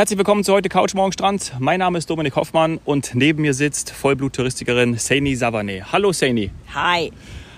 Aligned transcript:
Herzlich 0.00 0.16
willkommen 0.16 0.44
zu 0.44 0.54
heute 0.54 0.70
Couch 0.70 0.94
Morgen 0.94 1.12
Strand. 1.12 1.52
Mein 1.58 1.80
Name 1.80 1.98
ist 1.98 2.08
Dominik 2.08 2.34
Hoffmann 2.34 2.80
und 2.86 3.14
neben 3.14 3.42
mir 3.42 3.52
sitzt 3.52 3.90
Vollblut-Touristikerin 3.90 4.96
Saini 4.96 5.36
Savane. 5.36 5.92
Hallo 5.92 6.10
Saini. 6.10 6.50
Hi. 6.74 7.12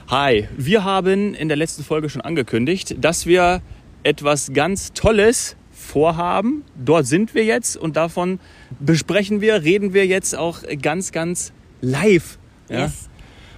Hi. 0.09 0.49
Wir 0.57 0.83
haben 0.83 1.35
in 1.35 1.47
der 1.47 1.57
letzten 1.57 1.85
Folge 1.85 2.09
schon 2.09 2.21
angekündigt, 2.21 2.97
dass 2.99 3.27
wir 3.27 3.63
etwas 4.03 4.53
ganz 4.53 4.93
Tolles 4.93 5.55
vorhaben. 5.71 6.65
Dort 6.75 7.07
sind 7.07 7.33
wir 7.37 7.45
jetzt 7.45 7.77
und 7.77 7.95
davon 7.95 8.41
besprechen 8.81 9.41
wir, 9.41 9.63
reden 9.63 9.95
wir 9.95 10.09
jetzt 10.09 10.37
auch 10.37 10.65
ganz, 10.83 11.13
ganz 11.13 11.53
live. 11.81 12.41
Ja? 12.69 12.87
Yes. 12.87 13.09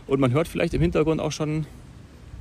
Und 0.06 0.20
man 0.20 0.32
hört 0.32 0.46
vielleicht 0.46 0.74
im 0.74 0.82
Hintergrund 0.82 1.22
auch 1.22 1.32
schon 1.32 1.64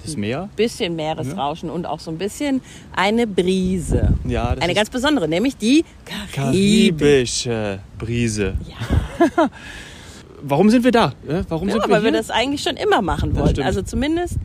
das 0.03 0.15
Meer. 0.17 0.49
Bisschen 0.55 0.95
Meeresrauschen 0.95 1.69
und 1.69 1.85
auch 1.85 1.99
so 1.99 2.11
ein 2.11 2.17
bisschen 2.17 2.61
eine 2.95 3.25
Brise. 3.27 4.13
Ja, 4.25 4.53
das 4.55 4.63
Eine 4.63 4.73
ganz 4.73 4.89
besondere, 4.89 5.27
nämlich 5.27 5.57
die 5.57 5.85
Karibik. 6.05 6.33
karibische 6.33 7.79
Brise. 7.97 8.55
Ja, 8.67 9.49
Warum 10.45 10.69
sind 10.69 10.83
wir 10.83 10.91
da? 10.91 11.13
Ja, 11.27 11.41
Warum 11.47 11.69
ja 11.69 11.73
sind 11.75 11.83
wir 11.87 11.89
weil 11.95 12.03
wir 12.03 12.11
hier? 12.11 12.19
das 12.19 12.29
eigentlich 12.29 12.61
schon 12.63 12.75
immer 12.75 13.01
machen 13.01 13.35
wollten. 13.37 13.61
Also 13.61 13.81
zumindest, 13.81 14.35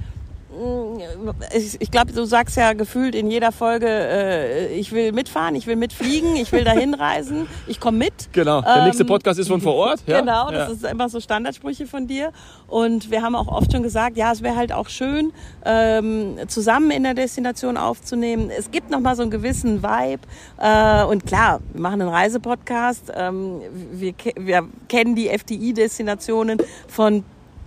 ich, 1.54 1.80
ich 1.80 1.90
glaube, 1.90 2.12
du 2.12 2.24
sagst 2.24 2.56
ja 2.56 2.72
gefühlt 2.72 3.14
in 3.14 3.30
jeder 3.30 3.52
Folge, 3.52 3.86
äh, 3.88 4.74
ich 4.74 4.92
will 4.92 5.12
mitfahren, 5.12 5.54
ich 5.54 5.66
will 5.66 5.76
mitfliegen, 5.76 6.36
ich 6.36 6.52
will 6.52 6.64
dahin 6.64 6.94
reisen, 6.94 7.46
ich 7.66 7.80
komme 7.80 7.98
mit. 7.98 8.32
Genau, 8.32 8.60
der 8.62 8.84
nächste 8.84 9.02
Ähm, 9.04 9.08
Podcast 9.08 9.38
ist 9.38 9.48
von 9.48 9.60
vor 9.60 9.74
Ort. 9.74 10.00
Ja? 10.06 10.20
Genau, 10.20 10.50
das 10.50 10.68
ja. 10.68 10.74
ist 10.74 10.92
immer 10.92 11.08
so 11.08 11.20
Standardsprüche 11.20 11.86
von 11.86 12.06
dir. 12.06 12.32
Und 12.66 13.10
wir 13.10 13.22
haben 13.22 13.34
auch 13.34 13.48
oft 13.48 13.72
schon 13.72 13.82
gesagt, 13.82 14.16
ja, 14.16 14.32
es 14.32 14.42
wäre 14.42 14.56
halt 14.56 14.72
auch 14.72 14.88
schön, 14.88 15.32
ähm, 15.64 16.36
zusammen 16.48 16.90
in 16.90 17.02
der 17.02 17.14
Destination 17.14 17.76
aufzunehmen. 17.76 18.50
Es 18.50 18.70
gibt 18.70 18.90
noch 18.90 19.00
mal 19.00 19.16
so 19.16 19.22
einen 19.22 19.30
gewissen 19.30 19.82
Vibe. 19.82 20.22
Äh, 20.58 21.04
und 21.04 21.26
klar, 21.26 21.60
wir 21.72 21.80
machen 21.80 22.02
einen 22.02 22.10
Reisepodcast. 22.10 23.12
Ähm, 23.14 23.60
wir, 23.92 24.14
wir 24.36 24.68
kennen 24.88 25.14
die 25.14 25.28
FDI-Destinationen 25.28 26.58
von 26.88 27.24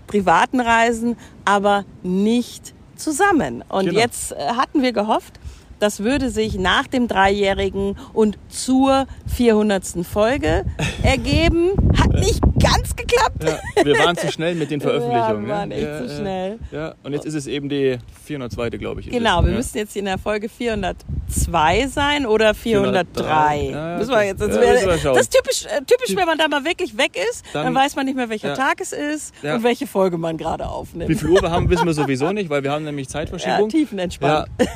privaten 0.07 0.59
Reisen, 0.59 1.17
aber 1.45 1.85
nicht 2.03 2.73
zusammen. 3.01 3.63
Und 3.69 3.85
Genau. 3.85 3.99
jetzt 3.99 4.31
äh, 4.31 4.35
hatten 4.55 4.81
wir 4.81 4.91
gehofft, 4.93 5.39
das 5.81 6.03
würde 6.03 6.29
sich 6.29 6.55
nach 6.55 6.87
dem 6.87 7.07
Dreijährigen 7.07 7.97
und 8.13 8.37
zur 8.49 9.07
400. 9.35 10.05
Folge 10.05 10.65
ergeben. 11.03 11.71
Hat 11.97 12.13
nicht 12.13 12.41
ganz 12.61 12.95
geklappt. 12.95 13.43
Ja, 13.43 13.85
wir 13.85 13.97
waren 13.97 14.15
zu 14.15 14.31
schnell 14.31 14.55
mit 14.55 14.69
den 14.69 14.79
Veröffentlichungen. 14.79 15.47
Wir 15.47 15.53
waren 15.53 15.69
ne? 15.69 15.75
echt 15.75 15.87
ja, 15.87 15.97
zu 15.97 16.05
ja. 16.05 16.19
schnell. 16.19 16.59
Ja, 16.71 16.95
und 17.03 17.13
jetzt 17.13 17.25
ist 17.25 17.33
es 17.33 17.47
eben 17.47 17.67
die 17.69 17.97
402. 18.25 18.69
glaube 18.77 19.01
ich. 19.01 19.09
Genau, 19.09 19.43
wir 19.43 19.51
ja. 19.51 19.57
müssten 19.57 19.79
jetzt 19.79 19.95
in 19.95 20.05
der 20.05 20.19
Folge 20.19 20.49
402 20.49 21.87
sein 21.87 22.25
oder 22.27 22.53
403. 22.53 22.91
403. 23.23 23.71
Ja, 23.71 23.97
müssen 23.97 24.11
wir 24.11 24.23
jetzt, 24.23 24.41
das, 24.41 24.47
müssen 24.49 24.61
wir 24.61 25.13
das 25.13 25.21
ist 25.21 25.33
typisch, 25.33 25.65
äh, 25.65 25.81
typisch, 25.85 26.15
wenn 26.15 26.25
man 26.25 26.37
da 26.37 26.47
mal 26.47 26.63
wirklich 26.63 26.95
weg 26.97 27.17
ist, 27.31 27.43
dann, 27.53 27.65
Dann- 27.65 27.75
weiß 27.75 27.95
man 27.95 28.05
nicht 28.05 28.15
mehr, 28.15 28.29
welcher. 28.29 28.53
Tag 28.53 28.81
es 28.81 28.91
ist 28.91 29.33
und 29.43 29.63
welche 29.63 29.87
Folge 29.87 30.17
man 30.17 30.37
gerade 30.37 30.67
aufnimmt. 30.67 31.09
Wie 31.09 31.15
viel 31.15 31.29
Uhr 31.29 31.41
wir 31.41 31.49
haben, 31.51 31.69
wissen 31.69 31.85
wir 31.85 31.93
sowieso 31.93 32.31
nicht, 32.31 32.49
weil 32.49 32.63
wir 32.63 32.71
haben 32.71 32.83
nämlich 32.83 33.07
ja, 33.07 33.13
Zeitverschiebung. 33.13 33.69
tiefenentspannt. 33.69 34.47
Ja. 34.59 34.67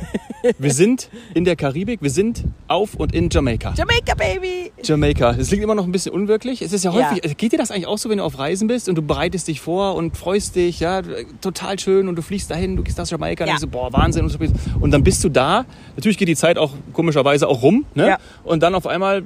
Wir 0.58 0.73
sind 0.73 0.94
in 1.33 1.45
der 1.45 1.55
Karibik, 1.55 2.01
wir 2.01 2.09
sind 2.09 2.43
auf 2.67 2.95
und 2.95 3.13
in 3.13 3.29
Jamaika. 3.29 3.73
Jamaica, 3.75 4.13
Baby! 4.15 4.71
Jamaika. 4.83 5.31
Es 5.31 5.47
klingt 5.49 5.63
immer 5.63 5.75
noch 5.75 5.85
ein 5.85 5.91
bisschen 5.91 6.11
unwirklich. 6.13 6.61
Es 6.61 6.73
ist 6.73 6.83
ja 6.85 6.91
Ja. 6.91 7.11
häufig, 7.11 7.37
geht 7.37 7.52
dir 7.53 7.57
das 7.57 7.71
eigentlich 7.71 7.87
auch 7.87 7.97
so, 7.97 8.09
wenn 8.09 8.17
du 8.19 8.23
auf 8.23 8.37
Reisen 8.39 8.67
bist 8.67 8.87
und 8.89 8.95
du 8.95 9.02
bereitest 9.02 9.47
dich 9.47 9.61
vor 9.61 9.95
und 9.95 10.15
freust 10.17 10.55
dich, 10.55 10.79
ja, 10.79 11.02
total 11.41 11.79
schön 11.79 12.07
und 12.07 12.15
du 12.15 12.21
fliegst 12.21 12.49
dahin, 12.52 12.75
du 12.75 12.83
gehst 12.83 12.97
nach 12.97 13.07
Jamaika 13.07 13.43
und 13.43 13.47
Ja. 13.47 13.53
denkst 13.53 13.61
so, 13.61 13.67
boah, 13.67 13.91
Wahnsinn 13.93 14.23
und 14.23 14.29
so. 14.29 14.37
Und 14.79 14.91
dann 14.91 15.03
bist 15.03 15.23
du 15.23 15.29
da. 15.29 15.65
Natürlich 15.95 16.17
geht 16.17 16.27
die 16.27 16.35
Zeit 16.35 16.57
auch 16.57 16.71
komischerweise 16.93 17.47
auch 17.47 17.61
rum, 17.61 17.85
ne? 17.95 18.07
Ja. 18.07 18.17
Und 18.43 18.63
dann 18.63 18.75
auf 18.75 18.87
einmal 18.87 19.23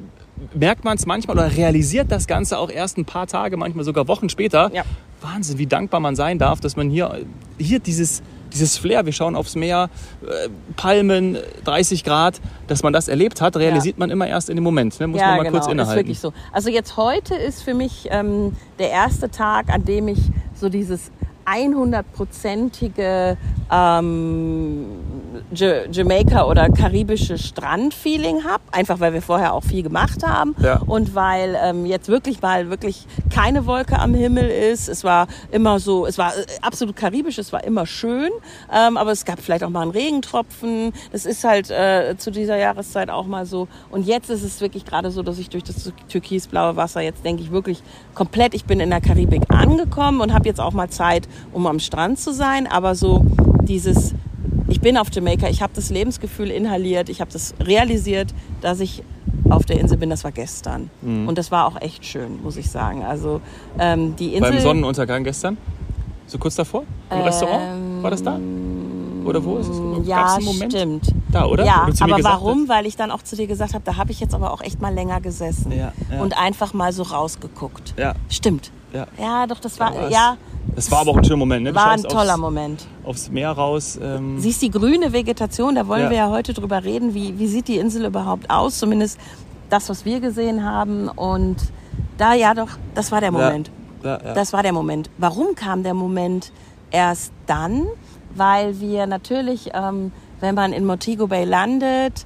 merkt 0.54 0.86
man 0.86 0.96
es 0.98 1.06
manchmal 1.06 1.38
oder 1.38 1.56
realisiert 1.58 2.12
das 2.12 2.26
Ganze 2.26 2.58
auch 2.58 2.70
erst 2.72 2.98
ein 2.98 3.04
paar 3.06 3.28
Tage, 3.28 3.58
manchmal 3.58 3.84
sogar 3.84 4.08
Wochen 4.08 4.30
später. 4.30 4.72
Ja. 4.74 4.84
Wahnsinn, 5.22 5.58
wie 5.58 5.66
dankbar 5.66 6.00
man 6.00 6.16
sein 6.16 6.40
darf, 6.40 6.62
dass 6.62 6.78
man 6.78 6.90
hier, 6.90 7.20
hier 7.58 7.80
dieses, 7.80 8.22
dieses 8.54 8.78
Flair, 8.78 9.06
wir 9.06 9.14
schauen 9.14 9.36
aufs 9.36 9.56
Meer, 9.56 9.90
äh, 10.24 10.50
Palmen, 10.76 11.38
30 11.66 12.04
Grad, 12.04 12.40
dass 12.68 12.84
man 12.84 12.94
das 12.94 13.08
erlebt 13.08 13.42
hat, 13.42 13.56
realisiert 13.58 13.98
man 13.98 14.10
immer 14.10 14.28
erst 14.28 14.50
in 14.50 14.56
dem 14.56 14.64
Moment. 14.64 15.00
Ne? 15.00 15.08
Muss 15.08 15.22
ja, 15.22 15.28
man 15.28 15.38
mal 15.38 15.44
genau, 15.44 15.54
kurz 15.54 15.68
ist 15.68 15.72
innehalten. 15.72 16.00
wirklich 16.00 16.20
so. 16.20 16.34
Also 16.52 16.70
jetzt 16.70 16.98
heute 16.98 17.36
ist 17.36 17.64
für 17.64 17.74
mich 17.74 18.08
ähm, 18.12 18.56
der 18.78 18.92
erste 18.92 19.30
Tag, 19.30 19.70
an 19.70 19.86
dem 19.86 20.08
ich 20.08 20.20
so 20.54 20.70
dieses 20.70 21.12
100-prozentige 21.46 23.38
ähm, 23.72 24.86
Ja- 25.54 25.86
Jamaika 25.92 26.46
oder 26.46 26.70
karibische 26.70 27.38
Strandfeeling 27.38 28.44
habe. 28.44 28.62
Einfach 28.72 29.00
weil 29.00 29.14
wir 29.14 29.22
vorher 29.22 29.54
auch 29.54 29.64
viel 29.64 29.84
gemacht 29.84 30.26
haben 30.26 30.56
Ja. 30.62 30.82
und 30.86 31.16
weil 31.16 31.58
ähm, 31.62 31.86
jetzt 31.86 32.08
wirklich 32.08 32.42
mal 32.42 32.70
wirklich 32.70 33.06
keine 33.34 33.66
Wolke 33.66 33.98
am 34.00 34.14
Himmel 34.14 34.48
ist. 34.50 34.88
Es 34.90 35.04
war 35.04 35.28
immer 35.52 35.80
so, 35.80 36.06
es 36.06 36.18
war 36.18 36.36
äh, 36.38 36.46
absolut 36.62 36.96
karibisch, 36.96 37.38
es 37.38 37.52
war 37.54 37.64
immer 37.64 37.86
schön, 37.86 38.30
ähm, 38.74 38.98
aber 38.98 39.12
es 39.12 39.26
gab 39.26 39.40
vielleicht 39.40 39.64
auch 39.64 39.70
mal 39.70 39.82
einen 39.82 39.92
Regentropfen. 39.92 40.94
Das 41.12 41.26
ist 41.26 41.44
halt 41.44 41.70
äh, 41.72 42.16
zu 42.18 42.32
dieser 42.32 42.58
Jahreszeit 42.58 43.10
auch 43.10 43.26
mal 43.26 43.46
so. 43.46 43.68
Und 43.90 44.06
jetzt 44.06 44.30
ist 44.30 44.44
es 44.44 44.62
wirklich 44.62 44.86
gerade 44.86 45.12
so, 45.12 45.24
dass 45.24 45.40
ich 45.40 45.50
durch 45.50 45.64
das 45.64 45.92
türkisblaue 46.10 46.76
Wasser 46.76 47.02
jetzt 47.02 47.26
denke 47.26 47.42
ich 47.42 47.52
wirklich 47.52 47.82
komplett, 48.14 48.54
ich 48.54 48.66
bin 48.66 48.80
in 48.80 48.90
der 48.90 49.02
Karibik 49.02 49.44
angekommen 49.50 50.22
und 50.22 50.34
habe 50.34 50.48
jetzt 50.48 50.60
auch 50.60 50.74
mal 50.74 50.90
Zeit, 50.90 51.28
um 51.54 51.66
am 51.68 51.80
Strand 51.80 52.20
zu 52.20 52.34
sein, 52.34 52.68
aber 52.68 52.96
so 52.96 53.26
dieses 53.64 54.14
ich 54.70 54.82
bin 54.82 54.98
auf 54.98 55.08
Jamaika, 55.12 55.48
ich 55.48 55.62
habe 55.62 55.74
das 55.76 55.90
Lebensgefühl 55.90 56.50
inhaliert, 56.52 57.10
ich 57.10 57.22
habe 57.22 57.32
das 57.32 57.54
realisiert, 57.60 58.34
dass 58.62 58.80
ich 58.80 59.04
auf 59.50 59.66
der 59.66 59.80
Insel 59.80 59.98
bin, 59.98 60.10
das 60.10 60.24
war 60.24 60.32
gestern. 60.32 60.90
Mhm. 61.02 61.28
Und 61.28 61.38
das 61.38 61.52
war 61.52 61.66
auch 61.68 61.82
echt 61.82 62.06
schön, 62.06 62.42
muss 62.44 62.56
ich 62.58 62.70
sagen. 62.70 63.04
Also 63.04 63.42
ähm, 63.80 64.16
die 64.16 64.36
Insel. 64.36 64.52
Beim 64.52 64.62
Sonnenuntergang 64.62 65.24
gestern? 65.24 65.58
So 66.28 66.38
kurz 66.38 66.56
davor? 66.56 66.84
Im 67.10 67.22
Restaurant? 67.22 68.04
War 68.04 68.12
das 68.12 68.22
da? 68.22 68.40
Oder 69.26 69.44
wo 69.44 69.58
ist 69.58 69.68
es? 69.68 69.78
Gab's 69.78 69.98
Ähm, 69.98 70.04
Ja, 70.06 70.36
einen 70.36 70.46
Moment? 70.46 70.74
stimmt. 70.74 71.14
Da, 71.32 71.46
oder? 71.46 71.66
Ja, 71.66 71.88
aber 72.00 72.24
warum? 72.24 72.62
hast? 72.62 72.70
Weil 72.70 72.86
ich 72.86 72.96
dann 72.96 73.12
auch 73.12 73.22
zu 73.24 73.36
dir 73.36 73.48
gesagt 73.48 73.74
habe, 73.74 73.84
da 73.84 73.98
habe 73.98 74.12
ich 74.12 74.20
jetzt 74.20 74.34
aber 74.34 74.52
auch 74.54 74.62
echt 74.62 74.82
mal 74.82 74.94
länger 74.94 75.20
gesessen 75.22 75.72
Ja, 75.72 75.92
ja. 76.12 76.22
und 76.22 76.38
einfach 76.40 76.74
mal 76.74 76.94
so 76.94 77.04
rausgeguckt. 77.04 77.94
Ja, 77.98 78.14
Stimmt. 78.30 78.72
ja. 78.94 79.08
Ja, 79.20 79.46
doch, 79.48 79.60
das 79.60 79.80
war, 79.80 80.10
ja, 80.10 80.38
Das 80.76 80.90
war 80.92 81.00
aber 81.00 81.12
auch 81.12 81.18
ein 81.18 81.24
schöner 81.24 81.38
Moment. 81.38 81.64
Ne? 81.64 81.70
Du 81.72 81.76
war 81.76 81.92
ein 81.92 82.04
toller 82.04 82.34
aufs, 82.34 82.40
Moment. 82.42 82.88
aufs 83.04 83.30
Meer 83.32 83.52
raus. 83.52 84.00
Ähm, 84.02 84.40
Siehst 84.40 84.62
die 84.62 84.70
grüne 84.72 85.12
Vegetation, 85.12 85.76
da 85.76 85.88
wollen 85.88 86.04
Ja. 86.04 86.10
wir 86.10 86.18
ja 86.18 86.30
heute 86.30 86.54
drüber 86.54 86.84
reden. 86.84 87.14
Wie, 87.14 87.38
wie 87.40 87.48
sieht 87.48 87.68
die 87.68 87.78
Insel 87.78 88.06
überhaupt 88.06 88.50
aus? 88.50 88.80
Zumindest 88.80 89.20
das, 89.70 89.90
was 89.90 90.06
wir 90.06 90.20
gesehen 90.20 90.64
haben. 90.64 91.08
Und 91.10 91.58
da, 92.18 92.34
ja 92.34 92.54
doch, 92.54 92.70
das 92.96 93.12
war 93.12 93.20
der 93.22 93.32
Moment. 93.32 93.72
ja, 94.04 94.20
ja. 94.24 94.34
Das 94.34 94.54
war 94.54 94.64
der 94.64 94.74
Moment. 94.74 95.10
Warum 95.18 95.56
kam 95.56 95.84
der 95.84 95.94
Moment 95.94 96.52
erst 96.92 97.32
dann? 97.46 97.86
Weil 98.36 98.80
wir 98.80 99.06
natürlich, 99.08 99.72
ähm, 99.74 100.12
wenn 100.40 100.56
man 100.56 100.72
in 100.72 100.86
Montego 100.86 101.28
Bay 101.28 101.46
landet, 101.46 102.26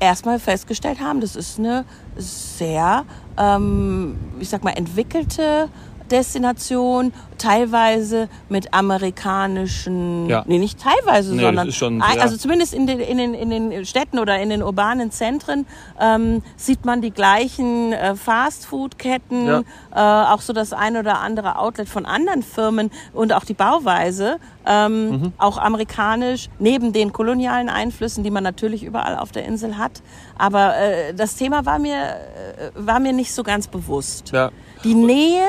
erstmal 0.00 0.38
festgestellt 0.38 1.00
haben, 1.00 1.20
das 1.20 1.36
ist 1.36 1.58
eine 1.58 1.84
sehr, 2.16 3.04
ähm, 3.38 4.16
ich 4.40 4.48
sag 4.50 4.64
mal, 4.64 4.72
entwickelte 4.72 5.68
Destination, 6.10 7.12
teilweise 7.38 8.28
mit 8.48 8.72
amerikanischen, 8.72 10.28
Ja. 10.28 10.42
nee, 10.46 10.58
nicht 10.58 10.78
teilweise, 10.80 11.34
Nee, 11.34 11.42
sondern, 11.42 11.72
schon 11.72 12.00
sehr- 12.00 12.22
also 12.22 12.36
zumindest 12.36 12.72
in 12.74 12.86
den, 12.86 13.00
in, 13.00 13.18
den, 13.18 13.34
in 13.34 13.50
den 13.50 13.84
Städten 13.86 14.18
oder 14.18 14.38
in 14.38 14.48
den 14.50 14.62
urbanen 14.62 15.10
Zentren 15.10 15.66
ähm, 16.00 16.42
sieht 16.56 16.84
man 16.84 17.00
die 17.02 17.10
gleichen 17.10 17.92
äh, 17.92 18.14
Fastfood-Ketten, 18.16 19.46
Ja. 19.46 19.60
äh, 19.94 20.32
auch 20.32 20.40
so 20.40 20.52
das 20.52 20.72
ein 20.72 20.96
oder 20.96 21.20
andere 21.20 21.56
Outlet 21.58 21.88
von 21.88 22.06
anderen 22.06 22.42
Firmen 22.42 22.90
und 23.12 23.32
auch 23.32 23.44
die 23.44 23.54
Bauweise, 23.54 24.38
ähm, 24.66 25.10
Mhm. 25.10 25.32
auch 25.38 25.58
amerikanisch, 25.58 26.48
neben 26.58 26.92
den 26.92 27.12
kolonialen 27.12 27.68
Einflüssen, 27.68 28.24
die 28.24 28.30
man 28.30 28.42
natürlich 28.44 28.82
überall 28.82 29.16
auf 29.16 29.30
der 29.32 29.44
Insel 29.44 29.78
hat. 29.78 30.02
Aber 30.38 30.76
äh, 30.76 31.14
das 31.14 31.36
Thema 31.36 31.64
war 31.66 31.78
mir, 31.78 31.96
äh, 31.96 32.70
war 32.74 32.98
mir 33.00 33.12
nicht 33.12 33.32
so 33.34 33.42
ganz 33.42 33.66
bewusst. 33.68 34.30
ja. 34.32 34.50
Die 34.84 34.94
Nähe 34.94 35.42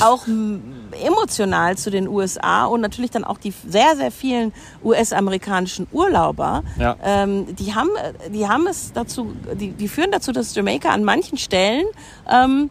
auch 0.00 0.26
emotional 1.04 1.76
zu 1.76 1.90
den 1.90 2.08
USA 2.08 2.64
und 2.66 2.80
natürlich 2.80 3.10
dann 3.10 3.24
auch 3.24 3.38
die 3.38 3.52
sehr, 3.66 3.96
sehr 3.96 4.10
vielen 4.10 4.52
US-amerikanischen 4.84 5.86
Urlauber, 5.92 6.62
Ja. 6.78 6.96
ähm, 7.04 7.54
die, 7.56 7.74
haben, 7.74 7.90
die 8.32 8.48
haben 8.48 8.66
es 8.66 8.92
dazu, 8.92 9.32
die, 9.54 9.70
die 9.72 9.88
führen 9.88 10.10
dazu, 10.12 10.32
dass 10.32 10.54
Jamaika 10.54 10.90
an 10.90 11.04
manchen 11.04 11.38
Stellen 11.38 11.86
ähm, 12.30 12.70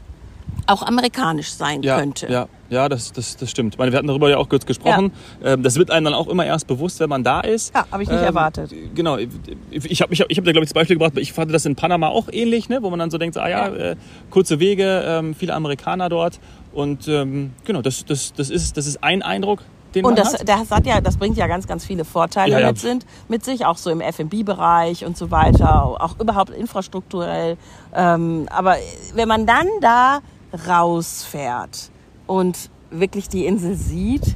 auch 0.67 0.83
amerikanisch 0.83 1.51
sein 1.51 1.81
ja, 1.81 1.97
könnte. 1.97 2.31
Ja, 2.31 2.47
ja 2.69 2.89
das, 2.89 3.11
das, 3.11 3.35
das 3.37 3.49
stimmt. 3.49 3.73
Ich 3.73 3.79
meine, 3.79 3.91
wir 3.91 3.97
hatten 3.97 4.07
darüber 4.07 4.29
ja 4.29 4.37
auch 4.37 4.49
kurz 4.49 4.67
gesprochen. 4.67 5.11
Ähm, 5.43 5.63
das 5.63 5.77
wird 5.77 5.89
einem 5.89 6.05
dann 6.05 6.13
auch 6.13 6.27
immer 6.27 6.45
erst 6.45 6.67
bewusst, 6.67 6.99
wenn 6.99 7.09
man 7.09 7.23
da 7.23 7.39
ist. 7.41 7.73
Ja, 7.73 7.85
habe 7.91 8.03
ich 8.03 8.09
nicht 8.09 8.19
Ähm, 8.19 8.25
erwartet. 8.25 8.71
Genau, 8.93 9.17
ich, 9.17 9.29
ich 9.71 10.01
habe 10.01 10.13
ich 10.13 10.21
hab, 10.21 10.29
ich 10.29 10.37
hab 10.37 10.45
da, 10.45 10.51
glaube 10.51 10.65
ich, 10.65 10.69
das 10.69 10.73
Beispiel 10.75 10.95
gebracht, 10.97 11.13
ich 11.17 11.33
fand 11.33 11.51
das 11.51 11.65
in 11.65 11.75
Panama 11.75 12.09
auch 12.09 12.27
ähnlich, 12.31 12.69
ne? 12.69 12.83
wo 12.83 12.89
man 12.91 12.99
dann 12.99 13.09
so 13.09 13.17
denkt, 13.17 13.35
ah 13.37 13.49
ja, 13.49 13.69
Ja. 13.69 13.75
Äh, 13.75 13.95
kurze 14.29 14.59
Wege, 14.59 15.03
ähm, 15.07 15.33
viele 15.33 15.55
Amerikaner 15.55 16.07
dort. 16.09 16.39
Und 16.71 17.07
ähm, 17.07 17.53
genau, 17.65 17.81
das, 17.81 18.05
das, 18.05 18.33
das, 18.33 18.49
ist, 18.49 18.77
das 18.77 18.85
ist 18.85 19.03
ein 19.03 19.21
Eindruck. 19.21 19.63
den 19.95 20.05
Und 20.05 20.15
man 20.15 20.23
das, 20.23 20.33
hat. 20.33 20.47
das 20.47 20.69
hat 20.71 20.85
ja, 20.85 21.01
das 21.01 21.17
bringt 21.17 21.37
ja 21.37 21.47
ganz, 21.47 21.67
ganz 21.67 21.85
viele 21.85 22.05
Vorteile 22.05 22.51
Ja, 22.51 22.59
ja. 22.59 22.67
mit, 22.67 22.79
sind, 22.79 23.05
mit 23.27 23.43
sich, 23.43 23.65
auch 23.65 23.77
so 23.77 23.89
im 23.89 24.01
F&B-Bereich 24.01 25.05
und 25.05 25.17
so 25.17 25.31
weiter, 25.31 25.83
auch 25.85 26.19
überhaupt 26.19 26.51
infrastrukturell. 26.51 27.57
Ähm, 27.93 28.47
aber 28.51 28.75
wenn 29.15 29.27
man 29.27 29.45
dann 29.45 29.67
da 29.81 30.19
rausfährt 30.67 31.91
und 32.27 32.69
wirklich 32.91 33.29
die 33.29 33.45
Insel 33.45 33.75
sieht, 33.75 34.35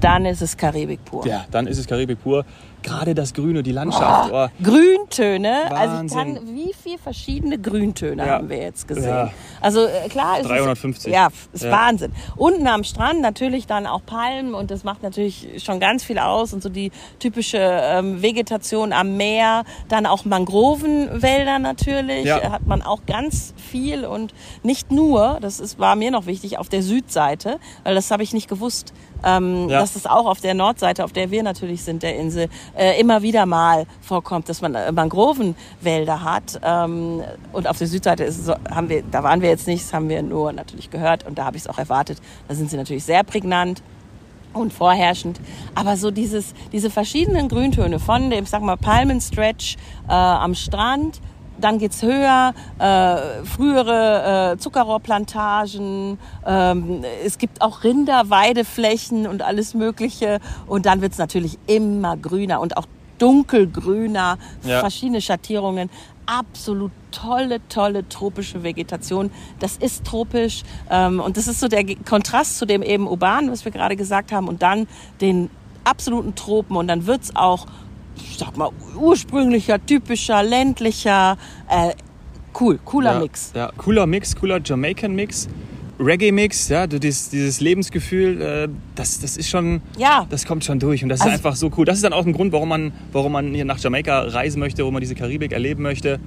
dann 0.00 0.26
ist 0.26 0.42
es 0.42 0.56
Karibik 0.56 1.04
pur. 1.04 1.26
Ja, 1.26 1.46
dann 1.50 1.66
ist 1.66 1.78
es 1.78 1.86
Karibik 1.86 2.22
pur. 2.22 2.44
Gerade 2.84 3.14
das 3.14 3.32
Grüne, 3.34 3.62
die 3.62 3.72
Landschaft. 3.72 4.30
Oh, 4.32 4.46
Grüntöne, 4.62 5.70
also 5.74 5.96
Wahnsinn. 5.96 6.18
kann, 6.36 6.54
wie 6.54 6.72
viele 6.80 6.98
verschiedene 6.98 7.58
Grüntöne 7.58 8.24
Ja. 8.26 8.32
haben 8.34 8.48
wir 8.48 8.58
jetzt 8.58 8.86
gesehen? 8.86 9.08
Ja. 9.08 9.30
Also 9.60 9.84
äh, 9.86 10.08
klar 10.08 10.38
ist 10.40 10.48
350. 10.48 11.06
es 11.06 11.12
ja, 11.12 11.28
ist 11.52 11.64
Ja. 11.64 11.70
Wahnsinn. 11.72 12.12
Unten 12.36 12.66
am 12.66 12.84
Strand 12.84 13.20
natürlich 13.22 13.66
dann 13.66 13.86
auch 13.86 14.04
Palmen 14.04 14.54
und 14.54 14.70
das 14.70 14.84
macht 14.84 15.02
natürlich 15.02 15.62
schon 15.64 15.80
ganz 15.80 16.04
viel 16.04 16.18
aus 16.18 16.52
und 16.52 16.62
so 16.62 16.68
die 16.68 16.92
typische 17.18 17.58
ähm, 17.58 18.20
Vegetation 18.22 18.92
am 18.92 19.16
Meer, 19.16 19.64
dann 19.88 20.04
auch 20.06 20.24
Mangrovenwälder 20.24 21.58
natürlich, 21.58 22.26
äh, 22.26 22.48
hat 22.50 22.66
man 22.66 22.82
auch 22.82 23.00
ganz 23.06 23.54
viel 23.56 24.04
und 24.04 24.34
nicht 24.62 24.92
nur, 24.92 25.38
das 25.40 25.58
ist, 25.60 25.78
war 25.78 25.96
mir 25.96 26.10
noch 26.10 26.26
wichtig, 26.26 26.58
auf 26.58 26.68
der 26.68 26.82
Südseite, 26.82 27.58
weil 27.82 27.94
das 27.94 28.10
habe 28.10 28.22
ich 28.22 28.32
nicht 28.34 28.48
gewusst, 28.48 28.92
ähm, 29.24 29.68
Ja. 29.68 29.80
dass 29.80 29.96
es 29.96 30.06
auch 30.06 30.26
auf 30.26 30.40
der 30.40 30.54
Nordseite, 30.54 31.04
auf 31.04 31.12
der 31.12 31.30
wir 31.30 31.42
natürlich 31.42 31.82
sind, 31.82 32.02
der 32.02 32.16
Insel, 32.16 32.48
äh, 32.76 32.98
immer 33.00 33.22
wieder 33.22 33.46
mal 33.46 33.86
vorkommt, 34.00 34.48
dass 34.48 34.60
man 34.60 34.74
äh, 34.74 34.90
Mangrovenwälder 34.92 36.24
hat. 36.24 36.60
Ähm, 36.62 37.22
und 37.52 37.68
auf 37.68 37.78
der 37.78 37.86
Südseite 37.86 38.24
ist 38.24 38.44
so, 38.46 38.54
haben 38.70 38.88
wir, 38.88 39.02
da 39.02 39.22
waren 39.22 39.40
wir 39.40 39.48
jetzt 39.48 39.66
nicht, 39.66 39.84
das 39.84 39.92
haben 39.92 40.08
wir 40.08 40.22
nur 40.22 40.52
natürlich 40.52 40.90
gehört 40.90 41.26
und 41.26 41.38
da 41.38 41.44
habe 41.44 41.56
ich 41.56 41.62
es 41.64 41.68
auch 41.68 41.78
erwartet. 41.78 42.18
Da 42.48 42.54
sind 42.54 42.70
sie 42.70 42.76
natürlich 42.76 43.04
sehr 43.04 43.22
prägnant 43.24 43.82
und 44.52 44.72
vorherrschend. 44.72 45.40
Aber 45.74 45.96
so 45.96 46.10
dieses, 46.10 46.54
diese 46.72 46.88
verschiedenen 46.90 47.48
Grüntöne 47.48 47.98
von 47.98 48.30
dem, 48.30 48.46
sag 48.46 48.62
mal, 48.62 48.76
Palmenstretch 48.76 49.76
äh, 50.08 50.12
am 50.12 50.54
Strand, 50.54 51.20
dann 51.60 51.78
geht's 51.78 52.02
höher, 52.02 52.52
äh, 52.78 53.44
frühere 53.44 54.52
äh, 54.54 54.58
Zuckerrohrplantagen, 54.58 56.18
ähm, 56.46 57.04
es 57.24 57.38
gibt 57.38 57.62
auch 57.62 57.84
Rinderweideflächen 57.84 59.26
und 59.26 59.42
alles 59.42 59.74
Mögliche. 59.74 60.40
Und 60.66 60.86
dann 60.86 61.00
wird's 61.00 61.18
natürlich 61.18 61.58
immer 61.66 62.16
grüner 62.16 62.60
und 62.60 62.76
auch 62.76 62.86
dunkelgrüner, 63.18 64.38
Ja. 64.64 64.80
verschiedene 64.80 65.20
Schattierungen. 65.20 65.90
Absolut 66.26 66.90
tolle, 67.10 67.60
tolle 67.68 68.08
tropische 68.08 68.62
Vegetation. 68.62 69.30
Das 69.60 69.76
ist 69.76 70.04
tropisch 70.04 70.62
ähm, 70.90 71.20
und 71.20 71.36
das 71.36 71.46
ist 71.46 71.60
so 71.60 71.68
der 71.68 71.84
Kontrast 71.96 72.58
zu 72.58 72.66
dem 72.66 72.82
eben 72.82 73.06
urbanen, 73.06 73.50
was 73.50 73.64
wir 73.64 73.72
gerade 73.72 73.94
gesagt 73.94 74.32
haben, 74.32 74.48
und 74.48 74.62
dann 74.62 74.88
den 75.20 75.50
absoluten 75.84 76.34
Tropen 76.34 76.76
und 76.76 76.88
dann 76.88 77.06
wird's 77.06 77.36
auch, 77.36 77.66
ich 78.16 78.38
sag 78.38 78.56
mal, 78.56 78.70
ursprünglicher, 78.96 79.84
typischer, 79.84 80.42
ländlicher, 80.42 81.36
äh, 81.68 81.90
cool, 82.60 82.78
cooler 82.84 83.14
ja, 83.14 83.20
Mix. 83.20 83.52
Ja, 83.54 83.70
cooler 83.76 84.06
Mix, 84.06 84.34
cooler 84.36 84.60
Jamaican 84.64 85.14
Mix. 85.14 85.48
Reggae-Mix, 85.96 86.68
ja, 86.70 86.88
du, 86.88 86.98
dieses, 86.98 87.30
dieses 87.30 87.60
Lebensgefühl, 87.60 88.42
äh, 88.42 88.68
das, 88.96 89.20
das 89.20 89.36
ist 89.36 89.48
schon, 89.48 89.80
Ja. 89.96 90.26
das 90.28 90.44
kommt 90.44 90.64
schon 90.64 90.80
durch 90.80 91.04
und 91.04 91.08
das 91.08 91.20
Also- 91.20 91.30
ist 91.30 91.36
einfach 91.38 91.54
so 91.56 91.70
cool. 91.76 91.84
Das 91.84 91.96
ist 91.96 92.02
dann 92.02 92.12
auch 92.12 92.26
ein 92.26 92.32
Grund, 92.32 92.52
warum 92.52 92.68
man, 92.68 92.92
warum 93.12 93.30
man 93.30 93.54
hier 93.54 93.64
nach 93.64 93.78
Jamaika 93.78 94.22
reisen 94.22 94.58
möchte, 94.58 94.82
warum 94.82 94.94
man 94.94 95.00
diese 95.02 95.14
Karibik 95.14 95.52
erleben 95.52 95.84
möchte, 95.84 96.18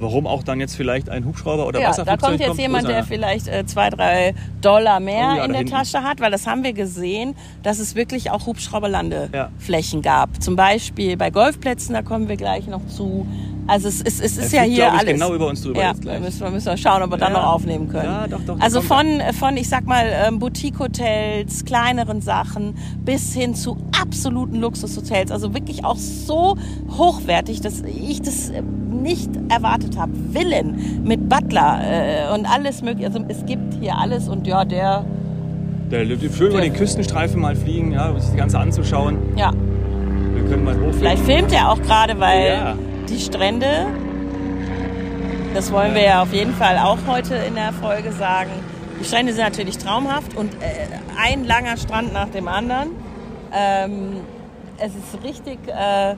warum 0.00 0.26
auch 0.26 0.42
dann 0.42 0.60
jetzt 0.60 0.74
vielleicht 0.76 1.08
ein 1.10 1.24
Hubschrauber 1.24 1.66
oder 1.66 1.78
Ja, 1.80 1.86
da 1.86 1.90
Wasserflugzeug 1.90 2.20
kommt 2.30 2.40
jetzt 2.40 2.58
jemand, 2.58 2.84
Wo 2.84 2.88
der 2.88 2.96
er? 2.98 3.04
vielleicht 3.04 3.48
äh, 3.48 3.64
zwei, 3.66 3.90
drei 3.90 4.34
Dollar 4.60 5.00
mehr 5.00 5.32
Oh 5.34 5.36
ja, 5.36 5.44
in 5.44 5.48
da 5.48 5.48
der 5.48 5.56
hinten. 5.58 5.72
Tasche 5.74 6.02
hat, 6.02 6.20
weil 6.20 6.30
das 6.30 6.46
haben 6.46 6.62
wir 6.64 6.72
gesehen, 6.72 7.34
dass 7.62 7.78
es 7.78 7.94
wirklich 7.94 8.30
auch 8.30 8.40
Ja. 8.40 8.46
Hubschrauberlandeflächen 8.46 10.02
gab. 10.02 10.42
Zum 10.42 10.56
Beispiel 10.56 11.16
bei 11.16 11.30
Golfplätzen, 11.30 11.94
da 11.94 12.02
kommen 12.02 12.28
wir 12.28 12.36
gleich 12.36 12.66
noch 12.66 12.86
zu. 12.86 13.26
Also 13.70 13.86
es, 13.88 14.00
ist- 14.00 14.20
es 14.20 14.36
ist 14.36 14.52
Er 14.52 14.60
ja 14.60 14.62
fliegt, 14.64 14.74
hier 14.76 14.92
alles. 14.92 15.04
genau 15.12 15.32
über 15.34 15.46
uns 15.46 15.62
drüber 15.62 15.80
ja, 15.80 15.88
jetzt 15.90 16.02
gleich. 16.02 16.18
Müssen 16.20 16.40
wir, 16.40 16.50
müssen 16.50 16.66
wir 16.66 16.76
schauen, 16.76 17.02
ob 17.02 17.10
wir 17.10 17.18
dann 17.18 17.32
Ja. 17.32 17.40
noch 17.40 17.52
aufnehmen 17.52 17.88
können. 17.88 18.04
Ja, 18.06 18.26
doch, 18.26 18.40
doch, 18.44 18.58
also 18.58 18.80
von, 18.80 19.06
von, 19.38 19.56
ich 19.56 19.68
sag 19.68 19.86
mal, 19.86 20.04
ähm, 20.26 20.38
Boutique-Hotels, 20.40 21.64
kleineren 21.64 22.20
Sachen 22.20 22.74
bis 23.04 23.32
hin 23.32 23.54
zu 23.54 23.76
absoluten 24.00 24.56
Luxushotels. 24.60 25.30
Also 25.30 25.54
wirklich 25.54 25.84
auch 25.84 25.96
so 25.96 26.56
hochwertig, 26.90 27.60
dass 27.60 27.82
ich 27.82 28.20
das 28.22 28.50
äh, 28.50 28.62
nicht 28.62 29.30
erwartet 29.48 29.96
habe. 29.96 30.12
Villen 30.32 31.02
mit 31.04 31.28
Butler 31.28 31.80
äh, 31.84 32.34
und 32.34 32.46
alles 32.46 32.82
mögliche. 32.82 33.06
Also 33.06 33.20
es 33.28 33.46
gibt 33.46 33.74
hier 33.80 33.96
alles 33.96 34.28
und 34.28 34.46
ja, 34.48 34.64
der, 34.64 35.04
Der, 35.90 36.04
schön 36.06 36.50
über 36.50 36.60
den 36.60 36.72
Küstenstreifen 36.72 37.40
mal 37.40 37.54
fliegen, 37.54 37.92
ja, 37.92 38.10
um 38.10 38.16
sich 38.18 38.30
das 38.30 38.36
Ganze 38.36 38.58
anzuschauen. 38.58 39.16
ja, 39.36 39.52
Wir 40.34 40.44
können 40.44 40.64
mal 40.64 40.74
hochfliegen. 40.74 40.94
vielleicht 40.98 41.22
filmt 41.24 41.52
er 41.52 41.70
auch 41.70 41.80
gerade, 41.82 42.18
weil 42.18 42.48
Ja. 42.48 42.74
Die 43.10 43.18
Strände, 43.20 43.86
das 45.54 45.72
wollen 45.72 45.94
wir 45.94 46.02
ja 46.02 46.22
auf 46.22 46.32
jeden 46.32 46.54
Fall 46.54 46.78
auch 46.78 46.98
heute 47.06 47.34
in 47.34 47.54
der 47.54 47.72
Folge 47.72 48.12
sagen. 48.12 48.50
Die 49.00 49.04
Strände 49.04 49.32
sind 49.32 49.42
natürlich 49.42 49.78
traumhaft 49.78 50.36
und 50.36 50.52
äh, 50.62 50.86
ein 51.18 51.44
langer 51.44 51.76
Strand 51.76 52.12
nach 52.12 52.28
dem 52.28 52.48
anderen. 52.48 52.90
Ähm, 53.52 54.18
es 54.78 54.92
ist 54.92 55.22
richtig, 55.24 55.58
äh, 55.66 55.72
ja, 56.12 56.16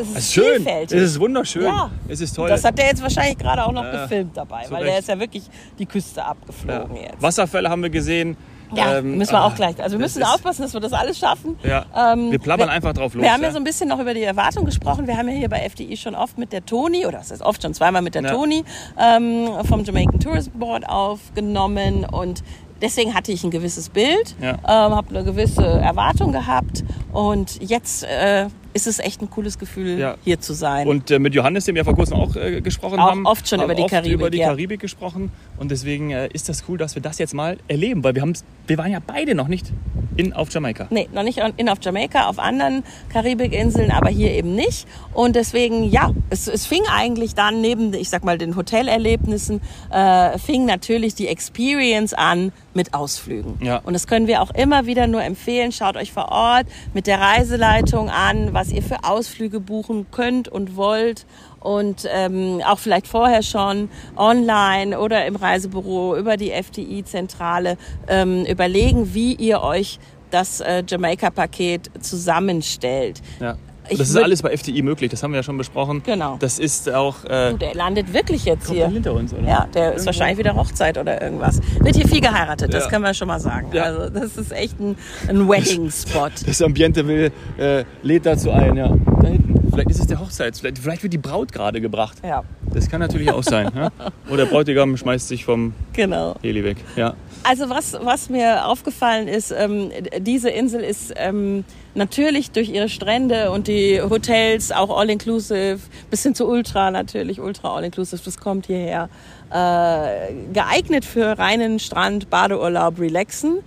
es 0.00 0.08
ist, 0.08 0.16
Es 0.16 0.24
ist 0.24 0.32
schön, 0.32 0.54
vielfältig. 0.56 0.98
es 0.98 1.10
ist 1.12 1.20
wunderschön, 1.20 1.62
Ja. 1.62 1.90
es 2.08 2.20
ist 2.20 2.34
toll. 2.34 2.48
Das 2.48 2.64
hat 2.64 2.76
der 2.78 2.86
jetzt 2.86 3.02
wahrscheinlich 3.02 3.38
gerade 3.38 3.64
auch 3.64 3.72
noch 3.72 3.84
Ja, 3.84 4.02
gefilmt 4.02 4.36
dabei, 4.36 4.64
weil 4.68 4.82
Recht. 4.82 4.88
der 4.92 4.98
ist 4.98 5.08
ja 5.08 5.18
wirklich 5.20 5.44
die 5.78 5.86
Küste 5.86 6.20
ja. 6.20 6.26
abgeflogen 6.26 6.96
jetzt. 6.96 7.22
Wasserfälle 7.22 7.70
haben 7.70 7.82
wir 7.82 7.90
gesehen. 7.90 8.36
Ja, 8.74 8.98
Ähm, 8.98 9.18
müssen 9.18 9.32
wir 9.32 9.40
ah, 9.40 9.46
auch 9.46 9.54
gleich. 9.54 9.82
Also 9.82 9.98
wir 9.98 10.02
müssen 10.02 10.22
aufpassen, 10.22 10.62
dass 10.62 10.72
wir 10.74 10.80
das 10.80 10.92
alles 10.92 11.18
schaffen. 11.18 11.58
Ja, 11.64 11.84
Ähm, 12.12 12.30
wir 12.30 12.38
plappern 12.38 12.68
wir- 12.68 12.72
einfach 12.72 12.92
drauf 12.92 13.14
los. 13.14 13.22
Wir 13.22 13.32
haben 13.32 13.40
ja 13.42 13.48
ja. 13.48 13.52
so 13.52 13.58
ein 13.58 13.64
bisschen 13.64 13.88
noch 13.88 13.98
über 14.00 14.14
die 14.14 14.22
Erwartung 14.22 14.64
gesprochen. 14.64 15.06
Wir 15.06 15.16
haben 15.16 15.28
ja 15.28 15.34
hier 15.34 15.48
bei 15.48 15.58
FDI 15.60 15.96
schon 15.96 16.14
oft 16.14 16.38
mit 16.38 16.52
der 16.52 16.64
Toni, 16.64 17.06
oder 17.06 17.18
das 17.18 17.30
ist 17.30 17.42
oft 17.42 17.62
schon 17.62 17.74
zweimal 17.74 18.02
mit 18.02 18.14
der 18.14 18.22
Ja. 18.22 18.30
Toni 18.32 18.64
ähm, 18.98 19.48
vom 19.68 19.84
Jamaican 19.84 20.20
Tourism 20.20 20.52
Board 20.58 20.88
aufgenommen 20.88 22.04
und 22.04 22.42
deswegen 22.82 23.14
hatte 23.14 23.30
ich 23.32 23.44
ein 23.44 23.50
gewisses 23.50 23.88
Bild, 23.90 24.34
Ja. 24.40 24.52
ähm, 24.54 24.94
habe 24.96 25.08
eine 25.10 25.24
gewisse 25.24 25.64
Erwartung 25.66 26.32
gehabt 26.32 26.82
und 27.12 27.62
jetzt 27.62 28.04
äh, 28.04 28.46
ist 28.72 28.86
es 28.86 28.98
echt 29.00 29.20
ein 29.20 29.30
cooles 29.30 29.58
Gefühl, 29.58 29.98
Ja. 29.98 30.16
hier 30.24 30.40
zu 30.40 30.52
sein. 30.54 30.86
Und 30.86 31.10
äh, 31.10 31.18
mit 31.18 31.34
Johannes, 31.34 31.64
dem 31.64 31.74
wir 31.74 31.84
vor 31.84 31.94
kurzem 31.94 32.16
auch 32.16 32.36
äh, 32.36 32.60
gesprochen 32.60 33.00
Auch 33.00 33.10
haben. 33.10 33.26
oft 33.26 33.48
schon 33.48 33.58
haben 33.60 33.66
über 33.66 33.74
die 33.74 33.82
oft 33.82 33.90
Karibik, 33.90 34.12
über 34.12 34.30
die 34.30 34.38
ja. 34.38 34.48
Karibik 34.48 34.80
gesprochen. 34.80 35.32
Und 35.58 35.70
deswegen 35.70 36.10
äh, 36.10 36.28
ist 36.32 36.48
das 36.48 36.64
cool, 36.68 36.78
dass 36.78 36.94
wir 36.94 37.02
das 37.02 37.18
jetzt 37.18 37.34
mal 37.34 37.56
erleben, 37.68 38.04
weil 38.04 38.14
wir, 38.14 38.32
wir 38.66 38.78
waren 38.78 38.92
ja 38.92 39.00
beide 39.04 39.34
noch 39.34 39.48
nicht 39.48 39.72
in, 40.16 40.32
auf 40.32 40.52
Jamaika. 40.52 40.86
Nee, 40.90 41.08
noch 41.12 41.22
nicht 41.24 41.40
in 41.56 41.68
auf 41.68 41.78
Jamaika, 41.82 42.28
auf 42.28 42.38
anderen 42.38 42.84
Karibikinseln, 43.12 43.90
aber 43.90 44.08
hier 44.10 44.30
eben 44.32 44.54
nicht. 44.54 44.86
Und 45.14 45.34
deswegen, 45.34 45.84
ja, 45.84 46.12
es, 46.30 46.46
es 46.46 46.66
fing 46.66 46.82
eigentlich 46.94 47.34
dann 47.34 47.60
neben, 47.60 47.92
ich 47.94 48.08
sag 48.08 48.22
mal, 48.24 48.38
den 48.38 48.54
Hotelerlebnissen, 48.56 49.60
äh, 49.90 50.38
fing 50.38 50.64
natürlich 50.66 51.14
die 51.14 51.26
Experience 51.28 52.14
an 52.14 52.52
mit 52.74 52.94
Ausflügen. 52.94 53.58
Ja. 53.64 53.78
Und 53.78 53.94
das 53.94 54.06
können 54.06 54.26
wir 54.28 54.42
auch 54.42 54.50
immer 54.52 54.86
wieder 54.86 55.06
nur 55.08 55.22
empfehlen. 55.24 55.72
Schaut 55.72 55.96
euch 55.96 56.12
vor 56.12 56.30
Ort 56.30 56.66
mit 56.94 56.99
der 57.06 57.20
Reiseleitung 57.20 58.10
an, 58.10 58.52
was 58.52 58.70
ihr 58.70 58.82
für 58.82 59.04
Ausflüge 59.04 59.60
buchen 59.60 60.06
könnt 60.10 60.48
und 60.48 60.76
wollt. 60.76 61.26
Und 61.60 62.08
ähm, 62.10 62.62
auch 62.64 62.78
vielleicht 62.78 63.06
vorher 63.06 63.42
schon 63.42 63.90
online 64.16 64.98
oder 64.98 65.26
im 65.26 65.36
Reisebüro 65.36 66.16
über 66.16 66.36
die 66.36 66.52
FDI-Zentrale 66.52 67.76
ähm, 68.08 68.44
überlegen, 68.46 69.12
wie 69.12 69.34
ihr 69.34 69.60
euch 69.62 69.98
das 70.30 70.60
äh, 70.60 70.82
Jamaika-Paket 70.86 71.90
zusammenstellt. 72.00 73.20
Ja. 73.40 73.56
Ich 73.88 73.98
das 73.98 74.10
ist 74.10 74.16
alles 74.16 74.42
bei 74.42 74.50
FDI 74.56 74.82
möglich, 74.82 75.10
das 75.10 75.22
haben 75.22 75.32
wir 75.32 75.38
ja 75.38 75.42
schon 75.42 75.56
besprochen. 75.58 76.02
Genau. 76.04 76.36
Das 76.38 76.58
ist 76.58 76.88
auch. 76.92 77.24
Äh, 77.24 77.50
Du, 77.52 77.58
der 77.58 77.74
landet 77.74 78.12
wirklich 78.12 78.44
jetzt 78.44 78.66
kommt 78.66 78.76
hier. 78.78 78.88
hinter 78.88 79.12
uns, 79.14 79.32
oder? 79.32 79.48
Ja, 79.48 79.66
der 79.74 79.94
ist 79.94 80.06
wahrscheinlich 80.06 80.38
wieder 80.38 80.54
Hochzeit 80.54 80.96
oder 80.98 81.20
irgendwas. 81.20 81.60
Wird 81.80 81.96
hier 81.96 82.06
viel 82.06 82.20
geheiratet, 82.20 82.72
das 82.72 82.84
Ja. 82.84 82.90
können 82.90 83.04
wir 83.04 83.14
schon 83.14 83.28
mal 83.28 83.40
sagen. 83.40 83.68
Ja. 83.72 83.84
Also 83.84 84.10
das 84.10 84.36
ist 84.36 84.52
echt 84.52 84.78
ein, 84.78 84.96
ein 85.28 85.48
Wedding-Spot. 85.48 86.28
Das 86.46 86.62
Ambiente 86.62 87.06
will, 87.06 87.32
äh, 87.58 87.84
lädt 88.02 88.26
dazu 88.26 88.50
ein, 88.50 88.76
ja. 88.76 88.88
Da 88.88 89.28
hinten. 89.28 89.70
Vielleicht 89.72 89.90
ist 89.90 90.00
es 90.00 90.06
der 90.06 90.20
Hochzeits. 90.20 90.60
Vielleicht, 90.60 90.78
vielleicht 90.78 91.02
wird 91.02 91.12
die 91.12 91.18
Braut 91.18 91.52
gerade 91.52 91.80
gebracht. 91.80 92.18
Ja, 92.24 92.42
Das 92.72 92.88
kann 92.88 93.00
natürlich 93.00 93.30
auch 93.30 93.42
sein. 93.42 93.70
ja? 93.74 93.90
Oder 94.28 94.44
der 94.44 94.46
Bräutigam 94.46 94.96
schmeißt 94.96 95.28
sich 95.28 95.44
vom 95.44 95.72
genau. 95.92 96.36
Heli 96.42 96.64
weg. 96.64 96.78
Ja. 96.96 97.14
Also 97.42 97.68
was, 97.68 97.94
was 98.02 98.28
mir 98.28 98.66
aufgefallen 98.66 99.28
ist, 99.28 99.50
ähm, 99.50 99.90
diese 100.18 100.50
Insel 100.50 100.82
ist 100.82 101.12
ähm, 101.16 101.64
natürlich 101.94 102.50
durch 102.50 102.68
ihre 102.68 102.88
Strände 102.88 103.50
und 103.50 103.66
die 103.66 104.00
Hotels 104.00 104.72
auch 104.72 104.96
all-inclusive, 104.96 105.78
bis 106.10 106.22
hin 106.22 106.34
zu 106.34 106.46
Ultra 106.46 106.90
natürlich, 106.90 107.40
Ultra 107.40 107.76
all-inclusive, 107.76 108.20
das 108.24 108.38
kommt 108.38 108.66
hierher, 108.66 109.08
äh, 109.50 110.32
geeignet 110.52 111.04
für 111.04 111.38
reinen 111.38 111.78
Strand, 111.78 112.30
Badeurlaub, 112.30 113.00
Relaxen. 113.00 113.58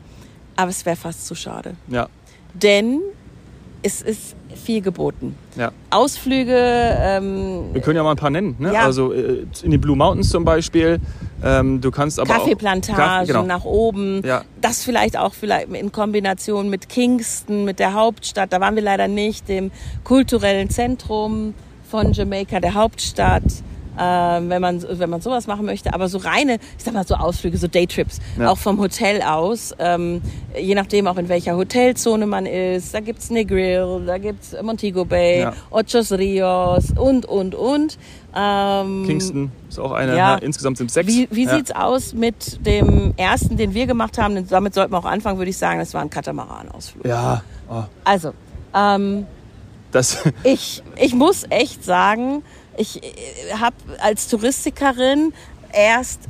Aber 0.56 0.70
es 0.70 0.86
wäre 0.86 0.96
fast 0.96 1.26
zu 1.26 1.36
schade. 1.36 1.74
Ja. 1.88 2.08
Denn 2.54 3.02
es 3.82 4.02
ist 4.02 4.36
viel 4.64 4.82
geboten. 4.82 5.36
ja. 5.56 5.72
Ausflüge, 5.90 6.56
ähm, 6.56 7.66
Wir 7.74 7.82
können 7.82 7.98
ja 7.98 8.04
mal 8.04 8.12
ein 8.12 8.18
paar 8.18 8.30
nennen. 8.30 8.56
Ne? 8.60 8.74
Ja. 8.74 8.86
Also 8.86 9.14
äh, 9.14 9.46
in 9.62 9.72
die 9.72 9.78
Blue 9.78 9.96
Mountains 9.96 10.30
zum 10.30 10.46
Beispiel. 10.46 11.00
Ähm, 11.44 11.82
du 11.82 11.92
kannst 11.92 12.20
aber 12.20 12.34
Kaffeeplantagen 12.34 13.04
auch, 13.04 13.08
Kaffee, 13.08 13.28
genau. 13.28 13.44
nach 13.44 13.66
oben. 13.66 14.22
Ja. 14.26 14.44
Das 14.62 14.84
vielleicht 14.84 15.18
auch 15.18 15.34
vielleicht 15.34 15.70
in 15.70 15.92
Kombination 15.92 16.70
mit 16.70 16.90
Kingston, 16.90 17.66
mit 17.66 17.80
der 17.80 17.94
Hauptstadt. 17.94 18.54
Da 18.54 18.62
waren 18.62 18.76
wir 18.76 18.84
leider 18.84 19.08
nicht, 19.08 19.50
dem 19.50 19.72
kulturellen 20.04 20.70
Zentrum 20.70 21.54
von 21.90 22.14
Jamaika, 22.14 22.60
der 22.60 22.74
Hauptstadt. 22.74 23.44
Ähm, 24.00 24.50
wenn 24.50 24.62
man 24.62 24.84
wenn 24.90 25.10
man 25.10 25.22
sowas 25.22 25.46
machen 25.48 25.66
möchte, 25.66 25.94
aber 25.94 26.08
so 26.08 26.18
reine, 26.18 26.56
ich 26.78 26.84
sag 26.84 26.94
mal 26.94 27.06
so 27.06 27.16
Ausflüge, 27.16 27.58
so 27.58 27.68
Daytrips, 27.68 28.20
Ja. 28.40 28.50
auch 28.50 28.58
vom 28.58 28.80
Hotel 28.80 29.22
aus, 29.22 29.74
ähm, 29.80 30.22
je 30.60 30.74
nachdem 30.76 31.08
auch 31.08 31.18
in 31.18 31.30
welcher 31.30 31.56
Hotelzone 31.56 32.26
man 32.26 32.46
ist, 32.46 32.94
da 32.94 33.00
gibt's 33.02 33.30
Negril, 33.30 34.04
da 34.06 34.18
gibt's 34.18 34.56
Montego 34.64 35.06
Bay, 35.06 35.42
Ja. 35.42 35.54
Ochos 35.70 36.12
Rios 36.12 36.86
und 36.98 37.26
und 37.26 37.54
und. 37.56 37.98
Ähm, 38.36 39.04
Kingston 39.06 39.52
ist 39.70 39.78
auch 39.80 39.92
eine. 39.92 40.18
Ja. 40.18 40.36
Insgesamt 40.36 40.78
sind 40.80 40.90
sechs. 40.92 41.08
wie, 41.08 41.28
wie 41.30 41.46
ja. 41.46 41.56
sieht's 41.56 41.72
aus 41.72 42.14
mit 42.14 42.66
dem 42.66 43.14
ersten, 43.16 43.58
den 43.58 43.76
wir 43.76 43.86
gemacht 43.86 44.18
haben? 44.18 44.34
Denn 44.34 44.48
Damit 44.48 44.74
sollten 44.74 44.92
wir 44.92 44.98
auch 44.98 45.06
anfangen, 45.06 45.38
würde 45.38 45.52
ich 45.52 45.58
sagen. 45.58 45.78
Das 45.80 45.94
war 45.94 46.02
ein 46.02 46.10
Katamaranausflug. 46.10 47.06
Ja, 47.06 47.44
oh, 47.70 47.84
Also, 48.04 48.34
ähm, 48.74 49.28
das. 49.92 50.24
ich, 50.44 50.82
ich 50.96 51.14
muss 51.14 51.46
echt 51.52 51.84
sagen, 51.84 52.42
ich 52.78 53.02
habe 53.60 53.76
als 54.00 54.28
Touristikerin 54.28 55.34
erst 55.72 56.22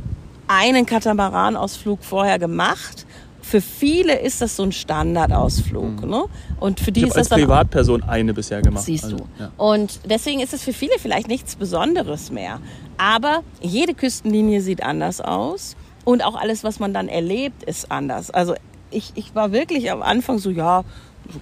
einen 0.48 0.86
Katamaranausflug 0.86 2.04
vorher 2.04 2.40
gemacht. 2.40 3.06
Für 3.42 3.62
viele 3.62 4.20
ist 4.20 4.42
das 4.42 4.56
so 4.56 4.64
ein 4.64 4.72
Standardausflug. 4.72 6.06
Ne? 6.06 6.26
Und 6.60 6.80
für 6.80 6.92
die 6.92 7.02
Ich 7.02 7.08
ist 7.08 7.18
als 7.18 7.28
das 7.28 7.38
dann 7.38 7.40
Privatperson 7.48 8.04
eine 8.04 8.34
bisher 8.34 8.62
gemacht. 8.62 8.84
Siehst 8.84 9.06
Also, 9.06 9.18
du. 9.18 9.24
ja. 9.40 9.52
Und 9.58 10.00
deswegen 10.10 10.40
ist 10.40 10.54
es 10.54 10.64
für 10.64 10.74
viele 10.74 10.94
vielleicht 10.98 11.28
nichts 11.28 11.56
Besonderes 11.56 12.32
mehr. 12.32 12.60
Aber 12.98 13.44
jede 13.62 13.94
Küstenlinie 13.94 14.62
sieht 14.62 14.84
anders 14.84 15.20
aus. 15.22 15.76
Und 16.06 16.24
auch 16.24 16.36
alles, 16.36 16.64
was 16.64 16.80
man 16.80 16.94
dann 16.94 17.08
erlebt, 17.08 17.64
ist 17.64 17.92
anders. 17.92 18.30
Also 18.32 18.56
ich, 18.92 19.12
ich 19.16 19.34
war 19.36 19.52
wirklich 19.52 19.92
am 19.92 20.02
Anfang 20.02 20.38
so, 20.40 20.50
ja, 20.50 20.84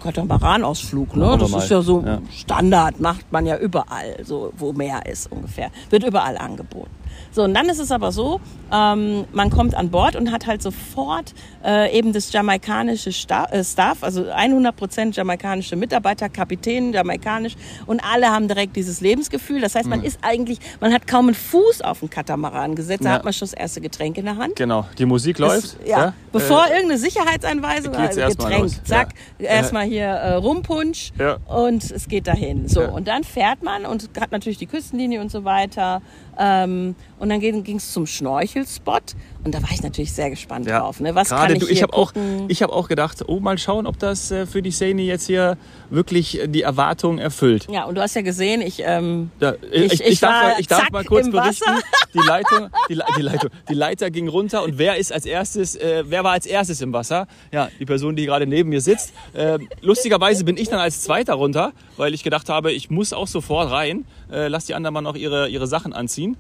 Katamaranausflug, 0.02 1.16
ne? 1.16 1.38
Das 1.40 1.54
ist 1.54 1.70
ja 1.70 1.82
so 1.82 2.02
Ja. 2.06 2.20
Standard, 2.32 3.00
macht 3.00 3.32
man 3.32 3.46
ja 3.46 3.58
überall, 3.58 4.18
so 4.24 4.52
wo 4.58 4.74
Meer 4.74 5.06
ist 5.06 5.32
ungefähr. 5.32 5.72
Wird 5.90 6.04
überall 6.04 6.38
angeboten. 6.38 6.92
So, 7.32 7.44
und 7.44 7.54
dann 7.54 7.70
ist 7.70 7.80
es 7.80 7.92
aber 7.92 8.12
so, 8.12 8.42
ähm, 8.74 9.26
man 9.32 9.50
kommt 9.50 9.74
an 9.76 9.90
Bord 9.90 10.16
und 10.16 10.32
hat 10.32 10.48
halt 10.48 10.62
sofort 10.62 11.34
äh, 11.66 11.98
eben 11.98 12.12
das 12.14 12.32
jamaikanische 12.34 13.12
Sta 13.14 13.46
äh, 13.46 13.64
Staff, 13.64 14.04
also 14.04 14.24
100% 14.26 15.14
jamaikanische 15.16 15.76
Mitarbeiter, 15.76 16.30
Kapitän, 16.30 16.92
jamaikanisch 16.94 17.56
und 17.86 18.02
alle 18.04 18.28
haben 18.32 18.48
direkt 18.48 18.76
dieses 18.76 19.02
Lebensgefühl. 19.02 19.62
Das 19.62 19.76
heißt, 19.76 19.88
man 19.88 20.04
ist 20.04 20.20
eigentlich, 20.22 20.60
man 20.80 20.94
hat 20.94 21.08
kaum 21.08 21.28
einen 21.28 21.36
Fuß 21.36 21.82
auf 21.82 22.00
den 22.02 22.10
Katamaran 22.10 22.76
gesetzt, 22.76 23.04
da 23.06 23.10
Ja. 23.10 23.16
hat 23.16 23.24
man 23.24 23.34
schon 23.34 23.48
das 23.48 23.54
erste 23.54 23.82
Getränk 23.82 24.18
in 24.18 24.26
der 24.26 24.38
Hand. 24.38 24.56
Genau, 24.58 24.86
die 24.98 25.06
Musik 25.06 25.38
Das- 25.38 25.48
läuft. 25.76 25.88
ja, 25.88 26.14
bevor 26.32 26.66
Äh, 26.68 26.72
irgendeine 26.74 26.98
Sicherheitseinweisung 27.00 27.94
geht's 27.94 28.18
also 28.18 28.38
Getränk, 28.38 28.72
zack, 28.88 29.10
Ja. 29.40 29.50
erstmal 29.50 29.86
hier 29.86 30.06
äh, 30.06 30.34
Rumpunsch 30.36 31.12
Ja. 31.18 31.38
und 31.48 31.90
es 31.92 32.08
geht 32.08 32.28
dahin. 32.28 32.68
So, 32.68 32.82
Ja. 32.82 32.90
und 32.90 33.08
dann 33.08 33.24
fährt 33.24 33.64
man 33.64 33.86
und 33.86 34.10
hat 34.20 34.32
natürlich 34.32 34.58
die 34.58 34.68
Küstenlinie 34.68 35.22
und 35.22 35.32
so 35.32 35.44
weiter. 35.46 36.02
Ähm, 36.38 36.96
und 37.22 37.30
dann 37.30 37.40
ging 37.40 37.76
es 37.78 37.94
zum 37.94 38.06
Schnorchelspot 38.06 39.16
und 39.44 39.56
da 39.56 39.62
war 39.64 39.70
ich 39.72 39.82
natürlich 39.82 40.12
sehr 40.14 40.30
gespannt 40.30 40.68
Ja, 40.68 40.80
drauf. 40.80 41.00
Ne? 41.00 41.16
Was 41.16 41.30
gerade 41.30 41.54
kann 41.54 41.56
ich 41.56 41.60
du, 41.68 41.68
ich 41.72 41.82
habe 41.82 41.94
auch, 41.94 42.14
ich 42.48 42.62
habe 42.62 42.74
auch 42.74 42.88
gedacht, 42.88 43.24
oh, 43.28 43.40
mal 43.40 43.58
schauen, 43.58 43.88
ob 43.88 43.98
das 44.00 44.30
äh, 44.32 44.46
für 44.46 44.62
die 44.62 44.72
Szene 44.72 45.02
jetzt 45.04 45.28
hier 45.28 45.58
wirklich 45.90 46.40
äh, 46.42 46.48
die 46.48 46.62
Erwartungen 46.64 47.18
erfüllt. 47.20 47.68
ja, 47.72 47.86
und 47.86 47.96
du 47.96 48.02
hast 48.02 48.16
ja 48.16 48.22
gesehen, 48.22 48.62
ich 48.62 48.82
ähm, 48.86 49.32
Ja, 49.40 49.54
Ich- 49.72 49.94
ich, 49.94 50.02
ich, 50.02 50.08
ich 50.08 50.20
darf, 50.20 50.34
war 50.34 50.44
mal, 50.52 50.60
ich 50.60 50.68
darf 50.68 50.92
mal 50.92 51.04
kurz 51.04 51.30
berichten. 51.32 51.66
Wasser. 51.72 51.82
Die 52.14 52.20
Leitung, 52.28 52.68
die, 52.90 53.00
die 53.16 53.22
Leitung, 53.22 53.50
die 53.70 53.74
Leiter 53.74 54.12
ging 54.12 54.28
runter 54.28 54.64
und 54.64 54.78
wer 54.78 54.98
ist 54.98 55.14
als 55.14 55.26
erstes, 55.26 55.78
äh, 55.78 56.04
wer 56.08 56.26
war 56.26 56.34
als 56.34 56.46
erstes 56.46 56.82
im 56.82 56.92
Wasser? 56.92 57.26
Ja, 57.54 57.70
die 57.80 57.86
Person, 57.86 58.18
die 58.18 58.26
gerade 58.26 58.46
neben 58.46 58.68
mir 58.68 58.82
sitzt. 58.82 59.14
Äh, 59.32 59.60
lustigerweise 59.82 60.44
bin 60.44 60.58
ich 60.58 60.68
dann 60.68 60.80
als 60.82 61.00
Zweiter 61.04 61.36
runter, 61.36 61.72
weil 61.96 62.14
ich 62.14 62.22
gedacht 62.24 62.50
habe, 62.50 62.74
ich 62.74 62.90
muss 62.90 63.14
auch 63.14 63.28
sofort 63.28 63.72
rein. 63.72 64.04
Äh, 64.30 64.50
lass 64.50 64.66
die 64.66 64.74
anderen 64.74 64.94
mal 64.94 65.00
noch 65.02 65.16
ihre, 65.16 65.48
ihre 65.48 65.68
Sachen 65.68 65.94
anziehen. 65.94 66.36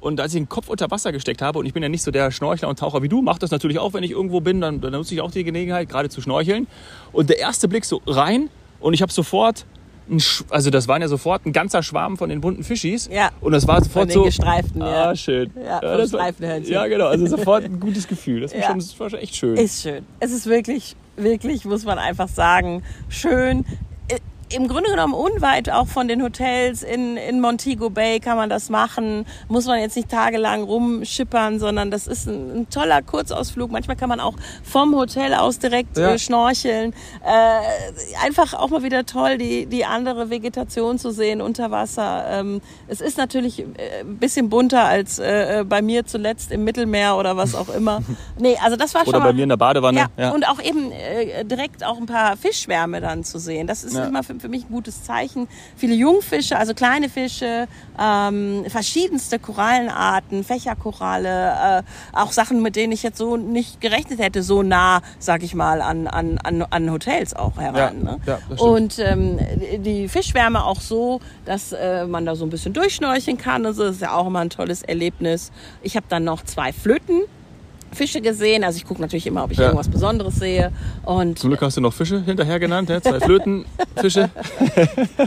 Und 0.00 0.20
als 0.20 0.34
ich 0.34 0.40
den 0.40 0.48
Kopf 0.48 0.68
unter 0.68 0.90
Wasser 0.90 1.10
gesteckt 1.12 1.42
habe, 1.42 1.58
und 1.58 1.66
ich 1.66 1.72
bin 1.72 1.82
ja 1.82 1.88
nicht 1.88 2.02
so 2.02 2.10
der 2.10 2.30
Schnorchler 2.30 2.68
und 2.68 2.78
Taucher 2.78 3.02
wie 3.02 3.08
du, 3.08 3.22
mache 3.22 3.38
das 3.38 3.50
natürlich 3.50 3.78
auch, 3.78 3.92
wenn 3.94 4.04
ich 4.04 4.10
irgendwo 4.12 4.40
bin, 4.40 4.60
dann, 4.60 4.80
dann 4.80 4.92
nutze 4.92 5.14
ich 5.14 5.20
auch 5.20 5.30
die 5.30 5.42
Gelegenheit, 5.44 5.88
gerade 5.88 6.08
zu 6.08 6.20
schnorcheln. 6.20 6.66
Und 7.12 7.30
der 7.30 7.38
erste 7.38 7.66
Blick 7.68 7.84
so 7.84 8.00
rein 8.06 8.50
und 8.80 8.92
ich 8.94 9.02
habe 9.02 9.10
sofort, 9.12 9.64
also 10.50 10.70
das 10.70 10.86
waren 10.86 11.02
ja 11.02 11.08
sofort 11.08 11.46
ein 11.46 11.52
ganzer 11.52 11.82
Schwarm 11.82 12.16
von 12.16 12.28
den 12.28 12.40
bunten 12.40 12.62
Fischis. 12.62 13.08
Ja. 13.12 13.30
Und 13.40 13.52
das 13.52 13.66
war 13.66 13.82
sofort 13.82 14.08
den 14.10 14.14
so. 14.14 14.22
gestreiften, 14.24 14.80
ja. 14.80 15.10
Ah, 15.10 15.16
schön. 15.16 15.50
Ja, 15.56 15.80
vom 15.80 15.98
das 15.98 16.12
war-. 16.12 16.60
Ja, 16.60 16.86
genau. 16.86 17.06
Also 17.06 17.26
sofort 17.26 17.64
ein 17.64 17.80
gutes 17.80 18.06
Gefühl. 18.06 18.42
Das 18.42 18.52
war, 18.52 18.60
Ja. 18.60 18.66
schon, 18.68 18.78
das 18.78 19.00
war 19.00 19.10
schon 19.10 19.18
echt 19.18 19.34
schön. 19.34 19.56
Ist 19.56 19.82
schön. 19.82 20.04
Es 20.20 20.30
ist 20.30 20.46
wirklich, 20.46 20.94
wirklich, 21.16 21.64
muss 21.64 21.84
man 21.84 21.98
einfach 21.98 22.28
sagen, 22.28 22.82
schön. 23.08 23.64
Äh, 24.50 24.56
Im 24.56 24.68
Grunde 24.68 24.90
genommen 24.90 25.14
unweit 25.14 25.70
auch 25.70 25.86
von 25.86 26.08
den 26.08 26.22
Hotels 26.22 26.82
in, 26.82 27.16
in 27.16 27.40
Montego 27.40 27.90
Bay 27.90 28.20
kann 28.20 28.36
man 28.36 28.48
das 28.50 28.70
machen. 28.70 29.26
Muss 29.48 29.66
man 29.66 29.80
jetzt 29.80 29.96
nicht 29.96 30.08
tagelang 30.10 30.62
rumschippern, 30.62 31.58
sondern 31.58 31.90
das 31.90 32.06
ist 32.06 32.26
ein, 32.26 32.60
ein 32.60 32.70
toller 32.70 33.02
Kurzausflug. 33.02 33.70
Manchmal 33.70 33.96
kann 33.96 34.08
man 34.08 34.20
auch 34.20 34.34
vom 34.62 34.94
Hotel 34.94 35.34
aus 35.34 35.58
direkt 35.58 35.96
Ja. 35.96 36.10
äh, 36.12 36.18
schnorcheln. 36.18 36.92
Äh, 37.24 38.24
einfach 38.24 38.54
auch 38.54 38.70
mal 38.70 38.82
wieder 38.82 39.04
toll, 39.06 39.38
die, 39.38 39.66
die 39.66 39.84
andere 39.84 40.30
Vegetation 40.30 40.98
zu 40.98 41.10
sehen 41.10 41.40
unter 41.40 41.70
Wasser. 41.70 42.24
Ähm, 42.30 42.60
es 42.88 43.00
ist 43.00 43.18
natürlich 43.18 43.60
äh, 43.60 43.64
ein 44.00 44.16
bisschen 44.18 44.48
bunter 44.48 44.84
als 44.84 45.18
äh, 45.18 45.64
bei 45.68 45.82
mir 45.82 46.06
zuletzt 46.06 46.52
im 46.52 46.64
Mittelmeer 46.64 47.16
oder 47.16 47.36
was 47.36 47.54
auch 47.54 47.68
immer. 47.68 48.00
Nee, 48.38 48.56
also 48.62 48.76
das 48.76 48.94
war 48.94 49.00
schon 49.02 49.10
Oder 49.10 49.18
mal 49.20 49.26
bei 49.28 49.32
mir 49.32 49.44
in 49.44 49.48
der 49.48 49.56
Badewanne. 49.56 49.98
ja, 49.98 50.06
Ja. 50.16 50.30
und 50.30 50.46
auch 50.46 50.60
eben 50.62 50.92
äh, 50.92 51.42
direkt 51.44 51.84
auch 51.84 51.96
ein 51.96 52.04
paar 52.06 52.36
Fischschwärme 52.36 53.00
dann 53.00 53.24
zu 53.24 53.38
sehen. 53.38 53.66
Das 53.66 53.82
ist 53.82 53.94
Ja. 53.94 54.04
immer 54.04 54.22
für, 54.22 54.35
für 54.40 54.48
mich 54.48 54.64
ein 54.64 54.72
gutes 54.72 55.04
Zeichen. 55.04 55.48
Viele 55.76 55.94
Jungfische, 55.94 56.58
also 56.58 56.74
kleine 56.74 57.08
Fische, 57.08 57.68
ähm, 57.98 58.64
verschiedenste 58.68 59.38
Korallenarten, 59.38 60.44
Fächerkoralle, 60.44 61.82
äh, 61.82 61.82
auch 62.12 62.32
Sachen, 62.32 62.62
mit 62.62 62.76
denen 62.76 62.92
ich 62.92 63.02
jetzt 63.02 63.18
so 63.18 63.36
nicht 63.36 63.80
gerechnet 63.80 64.18
hätte, 64.18 64.42
so 64.42 64.62
nah, 64.62 65.02
sag 65.18 65.42
ich 65.42 65.54
mal, 65.54 65.80
an, 65.80 66.06
an, 66.06 66.38
an, 66.38 66.62
an 66.62 66.90
Hotels 66.90 67.34
auch 67.34 67.58
heran. 67.58 68.04
Ja, 68.04 68.12
ne? 68.12 68.20
ja, 68.26 68.38
und 68.58 68.98
ähm, 68.98 69.38
die 69.78 70.08
Fischschwärme 70.08 70.64
auch 70.64 70.80
so, 70.80 71.20
dass 71.44 71.72
äh, 71.72 72.06
man 72.06 72.26
da 72.26 72.34
so 72.34 72.44
ein 72.44 72.50
bisschen 72.50 72.72
durchschnorcheln 72.72 73.38
kann. 73.38 73.66
Also 73.66 73.84
das 73.84 73.96
ist 73.96 74.02
ja 74.02 74.12
auch 74.12 74.26
immer 74.26 74.40
ein 74.40 74.50
tolles 74.50 74.82
Erlebnis. 74.82 75.52
Ich 75.82 75.96
habe 75.96 76.06
dann 76.08 76.24
noch 76.24 76.42
zwei 76.42 76.72
Flöten. 76.72 77.22
Fische 77.96 78.20
gesehen, 78.20 78.62
also 78.62 78.76
ich 78.76 78.84
gucke 78.84 79.00
natürlich 79.00 79.26
immer, 79.26 79.42
ob 79.44 79.50
ich 79.50 79.58
Ja. 79.58 79.64
irgendwas 79.64 79.88
Besonderes 79.88 80.36
sehe 80.36 80.70
und 81.04 81.38
Zum 81.38 81.50
Glück 81.50 81.62
hast 81.62 81.76
du 81.76 81.80
noch 81.80 81.92
Fische 81.92 82.22
hinterher 82.22 82.60
genannt, 82.60 82.88
ja? 82.90 83.00
zwei 83.02 83.18
Flöten, 83.20 83.64
Fische. 83.96 84.30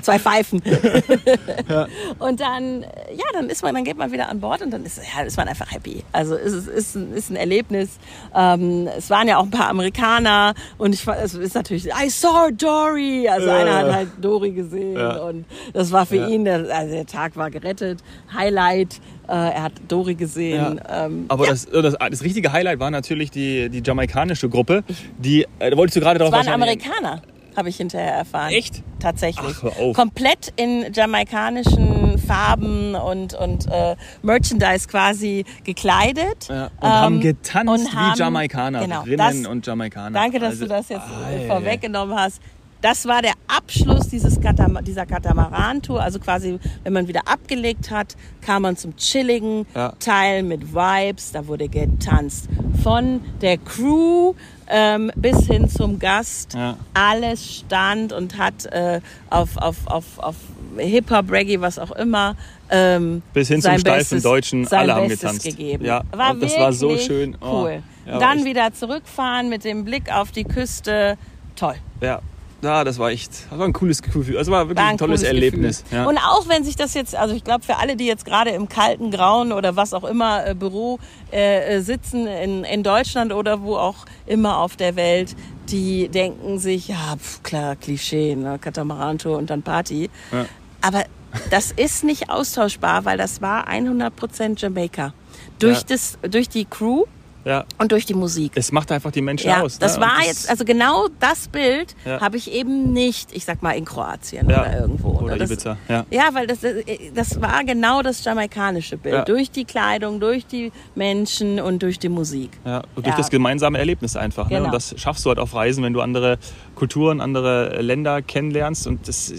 zwei 0.01 0.19
Pfeifen. 0.19 0.61
Und 2.19 2.39
dann, 2.39 2.83
äh, 2.83 2.87
ja, 3.15 3.23
dann 3.33 3.49
ist 3.49 3.63
man, 3.63 3.73
dann 3.75 3.83
geht 3.83 3.97
man 3.97 4.11
wieder 4.11 4.29
an 4.29 4.39
Bord 4.39 4.61
und 4.61 4.71
dann 4.71 4.85
ist, 4.85 4.97
ja, 5.15 5.23
ist 5.23 5.37
man 5.37 5.47
einfach 5.47 5.71
happy. 5.71 6.03
Also 6.11 6.35
es 6.35 6.53
ist, 6.53 6.67
ist, 6.67 6.95
ein, 6.95 7.13
ist 7.13 7.29
ein 7.29 7.35
Erlebnis. 7.35 7.89
Ähm, 8.35 8.87
es 8.97 9.09
waren 9.09 9.27
ja 9.27 9.37
auch 9.37 9.43
ein 9.43 9.51
paar 9.51 9.69
Amerikaner 9.69 10.53
und 10.77 10.93
ich, 10.93 11.07
es 11.07 11.33
ist 11.33 11.55
natürlich, 11.55 11.87
I 11.87 12.09
saw 12.09 12.51
Dory. 12.51 13.27
Also 13.27 13.47
Ja. 13.47 13.55
einer 13.57 13.75
hat 13.77 13.91
halt 13.93 14.09
Dory 14.21 14.51
gesehen 14.51 14.97
Ja. 14.97 15.17
und 15.23 15.45
das 15.73 15.91
war 15.91 16.05
für 16.05 16.17
Ja. 16.17 16.27
ihn, 16.27 16.45
der, 16.45 16.65
also 16.75 16.93
der 16.93 17.05
Tag 17.05 17.35
war 17.35 17.49
gerettet. 17.49 17.99
Highlight, 18.33 18.95
äh, 18.95 18.99
er 19.33 19.63
hat 19.63 19.73
Dory 19.87 20.15
gesehen. 20.15 20.79
Ja. 20.87 21.05
Ähm, 21.05 21.25
Aber 21.27 21.47
das, 21.47 21.65
das, 21.65 21.95
das 21.97 22.23
richtige 22.23 22.51
Highlight 22.51 22.79
war 22.79 22.91
natürlich 22.91 23.31
die, 23.31 23.69
die 23.69 23.81
jamaikanische 23.85 24.49
Gruppe. 24.49 24.83
Die, 25.17 25.45
äh, 25.59 25.69
da 25.71 25.77
wolltest 25.77 25.95
du 25.97 25.99
gerade 26.01 26.19
drauf 26.19 26.29
Es 26.33 26.45
waren 26.45 26.53
Amerikaner, 26.53 27.21
habe 27.55 27.69
ich 27.69 27.77
hinterher 27.77 28.13
erfahren. 28.13 28.51
Echt? 28.51 28.83
Tatsächlich. 28.99 29.55
Ach. 29.63 29.93
Komplett 29.95 30.51
in 30.57 30.91
jamaikanischen 30.93 32.17
Farben 32.19 32.95
und, 32.95 33.33
und 33.33 33.65
äh, 33.71 33.95
Merchandise 34.21 34.87
quasi 34.87 35.45
gekleidet. 35.63 36.47
Ja, 36.49 36.69
und 36.79 36.89
haben 36.89 37.15
Ähm, 37.15 37.21
getanzt 37.21 37.69
und 37.85 37.95
haben- 37.95 38.13
wie 38.15 38.19
Jamaikanerinnen 38.19 39.03
Genau, 39.05 39.23
das, 39.29 39.45
und 39.47 39.65
Jamaikaner. 39.65 40.19
danke, 40.19 40.39
dass 40.39 40.51
Also, 40.51 40.65
du 40.65 40.69
das 40.69 40.89
jetzt 40.89 41.01
ei, 41.25 41.43
äh, 41.45 41.47
vorweggenommen 41.47 42.15
hast. 42.17 42.41
Das 42.81 43.05
war 43.05 43.21
der 43.21 43.33
Abschluss 43.47 44.07
dieses 44.07 44.39
Katama 44.39 44.81
dieser 44.81 45.05
Katamaran-Tour. 45.05 46.01
Also 46.01 46.17
quasi, 46.19 46.59
wenn 46.83 46.93
man 46.93 47.07
wieder 47.09 47.27
abgelegt 47.27 47.91
hat, 47.91 48.15
kam 48.41 48.61
man 48.61 48.77
zum 48.77 48.95
chilligen 48.95 49.65
Ja. 49.75 49.91
Teil 49.99 50.43
mit 50.43 50.73
Vibes. 50.73 51.33
Da 51.33 51.45
wurde 51.47 51.67
getanzt. 51.67 52.47
Von 52.81 53.19
der 53.41 53.57
Crew 53.57 54.33
ähm, 54.67 55.11
bis 55.15 55.45
hin 55.47 55.67
zum 55.69 55.99
Gast. 55.99 56.53
Ja. 56.53 56.77
Alles 56.93 57.57
stand 57.57 58.13
und 58.13 58.37
hat 58.37 58.65
äh, 58.67 59.01
auf, 59.29 59.57
auf, 59.57 59.75
auf, 59.87 60.05
auf 60.17 60.35
Hip-Hop, 60.77 61.29
Reggae, 61.31 61.59
was 61.59 61.79
auch 61.79 61.91
immer. 61.91 62.35
Ähm, 62.69 63.23
Bis 63.33 63.49
hin 63.49 63.57
zum 63.61 63.71
sein 63.71 63.79
steifen 63.79 63.99
Bestes- 63.99 64.23
Deutschen, 64.23 64.67
alle 64.69 64.93
haben 64.95 65.07
Bestes 65.09 65.21
getanzt. 65.21 65.43
Gegeben. 65.43 65.83
Ja, 65.83 66.03
war 66.11 66.31
und 66.31 66.43
das 66.43 66.55
war 66.57 66.71
so 66.71 66.95
schön. 66.97 67.35
Oh, 67.41 67.63
Cool. 67.63 67.83
ja, 68.05 68.19
Dann 68.19 68.45
wieder 68.45 68.71
zurückfahren 68.73 69.49
mit 69.49 69.65
dem 69.65 69.83
Blick 69.83 70.13
auf 70.13 70.31
die 70.31 70.43
Küste. 70.45 71.17
Toll. 71.57 71.75
Ja. 71.99 72.21
Ja, 72.61 72.83
das 72.83 72.99
war 72.99 73.09
echt, 73.11 73.31
das 73.49 73.57
war 73.57 73.65
ein 73.65 73.73
cooles 73.73 74.01
Gefühl. 74.01 74.33
Das 74.33 74.47
war 74.47 74.67
wirklich 74.67 74.83
War 74.83 74.91
ein, 74.91 74.97
tolles 74.97 75.21
cooles 75.21 75.23
Erlebnis. 75.33 75.83
Ja. 75.91 76.05
Und 76.05 76.17
auch 76.17 76.47
wenn 76.49 76.63
sich 76.65 76.75
das 76.75 76.93
jetzt, 76.93 77.15
also 77.15 77.33
ich 77.33 77.43
glaube 77.45 77.63
für 77.63 77.77
alle, 77.77 77.95
die 77.95 78.05
jetzt 78.05 78.25
gerade 78.25 78.49
im 78.49 78.67
kalten, 78.67 79.11
grauen 79.11 79.51
oder 79.53 79.75
was 79.77 79.93
auch 79.93 80.03
immer 80.03 80.45
äh, 80.45 80.55
Büro 80.55 80.99
äh, 81.31 81.77
äh, 81.77 81.79
sitzen 81.81 82.27
in, 82.27 82.65
in 82.65 82.83
Deutschland 82.83 83.31
oder 83.31 83.61
wo 83.61 83.77
auch 83.77 84.05
immer 84.25 84.57
auf 84.57 84.75
der 84.75 84.95
Welt, 84.97 85.35
die 85.69 86.09
denken 86.09 86.59
sich, 86.59 86.89
ja, 86.89 87.15
pf, 87.17 87.43
klar, 87.43 87.75
Klischee, 87.77 88.35
ne, 88.35 88.59
Katamarantour 88.59 89.37
und 89.37 89.49
dann 89.49 89.61
Party. 89.61 90.09
Ja. 90.31 90.45
Aber 90.81 91.03
das 91.51 91.71
ist 91.71 92.03
nicht 92.03 92.29
austauschbar, 92.29 93.05
weil 93.05 93.17
das 93.17 93.41
war 93.41 93.69
100% 93.69 94.59
Jamaika. 94.59 95.13
Durch, 95.59 95.79
Ja. 95.79 95.83
das, 95.89 96.17
durch 96.29 96.49
die 96.49 96.65
Crew 96.65 97.03
ja. 97.49 97.65
und 97.77 97.91
durch 97.91 98.05
die 98.05 98.13
Musik. 98.13 98.51
Es 98.55 98.71
macht 98.71 98.91
einfach 98.91 99.11
die 99.11 99.21
Menschen 99.21 99.49
Ja, 99.49 99.61
aus. 99.61 99.79
das 99.79 99.95
ne? 99.97 100.03
war 100.03 100.17
Und 100.19 100.25
jetzt, 100.25 100.49
also 100.49 100.63
genau 100.63 101.07
das 101.19 101.47
Bild 101.47 101.95
Ja. 102.05 102.21
habe 102.21 102.37
ich 102.37 102.51
eben 102.51 102.93
nicht, 102.93 103.33
ich 103.33 103.43
sag 103.45 103.61
mal, 103.61 103.71
in 103.71 103.85
Kroatien 103.85 104.45
oder 104.45 104.79
irgendwo. 104.79 105.09
Oder 105.19 105.37
das, 105.37 105.51
Ibiza, 105.51 105.77
ja. 105.87 106.05
Ja, 106.11 106.29
weil 106.33 106.47
das, 106.47 106.63
äh, 106.63 106.83
das 107.13 107.41
war 107.41 107.63
genau 107.63 108.01
das 108.01 108.23
jamaikanische 108.23 108.97
Bild. 108.97 109.27
Durch 109.27 109.51
die 109.51 109.65
Kleidung, 109.65 110.19
durch 110.19 110.45
die 110.45 110.71
Menschen 110.95 111.59
und 111.59 111.81
durch 111.83 111.99
die 111.99 112.09
Musik. 112.09 112.51
Ja, 112.65 112.83
und 112.95 113.05
durch 113.05 113.15
das 113.15 113.29
gemeinsame 113.29 113.77
Erlebnis 113.79 114.15
einfach. 114.15 114.49
Ne? 114.49 114.55
Genau. 114.57 114.65
Und 114.67 114.73
das 114.73 114.93
schaffst 114.97 115.25
du 115.25 115.29
halt 115.29 115.39
auf 115.39 115.53
Reisen, 115.55 115.83
wenn 115.83 115.93
du 115.93 116.01
andere 116.01 116.37
Kulturen, 116.79 117.21
andere 117.21 117.81
Länder 117.81 118.21
kennenlernst. 118.23 118.87
Und 118.87 119.07
das, 119.07 119.31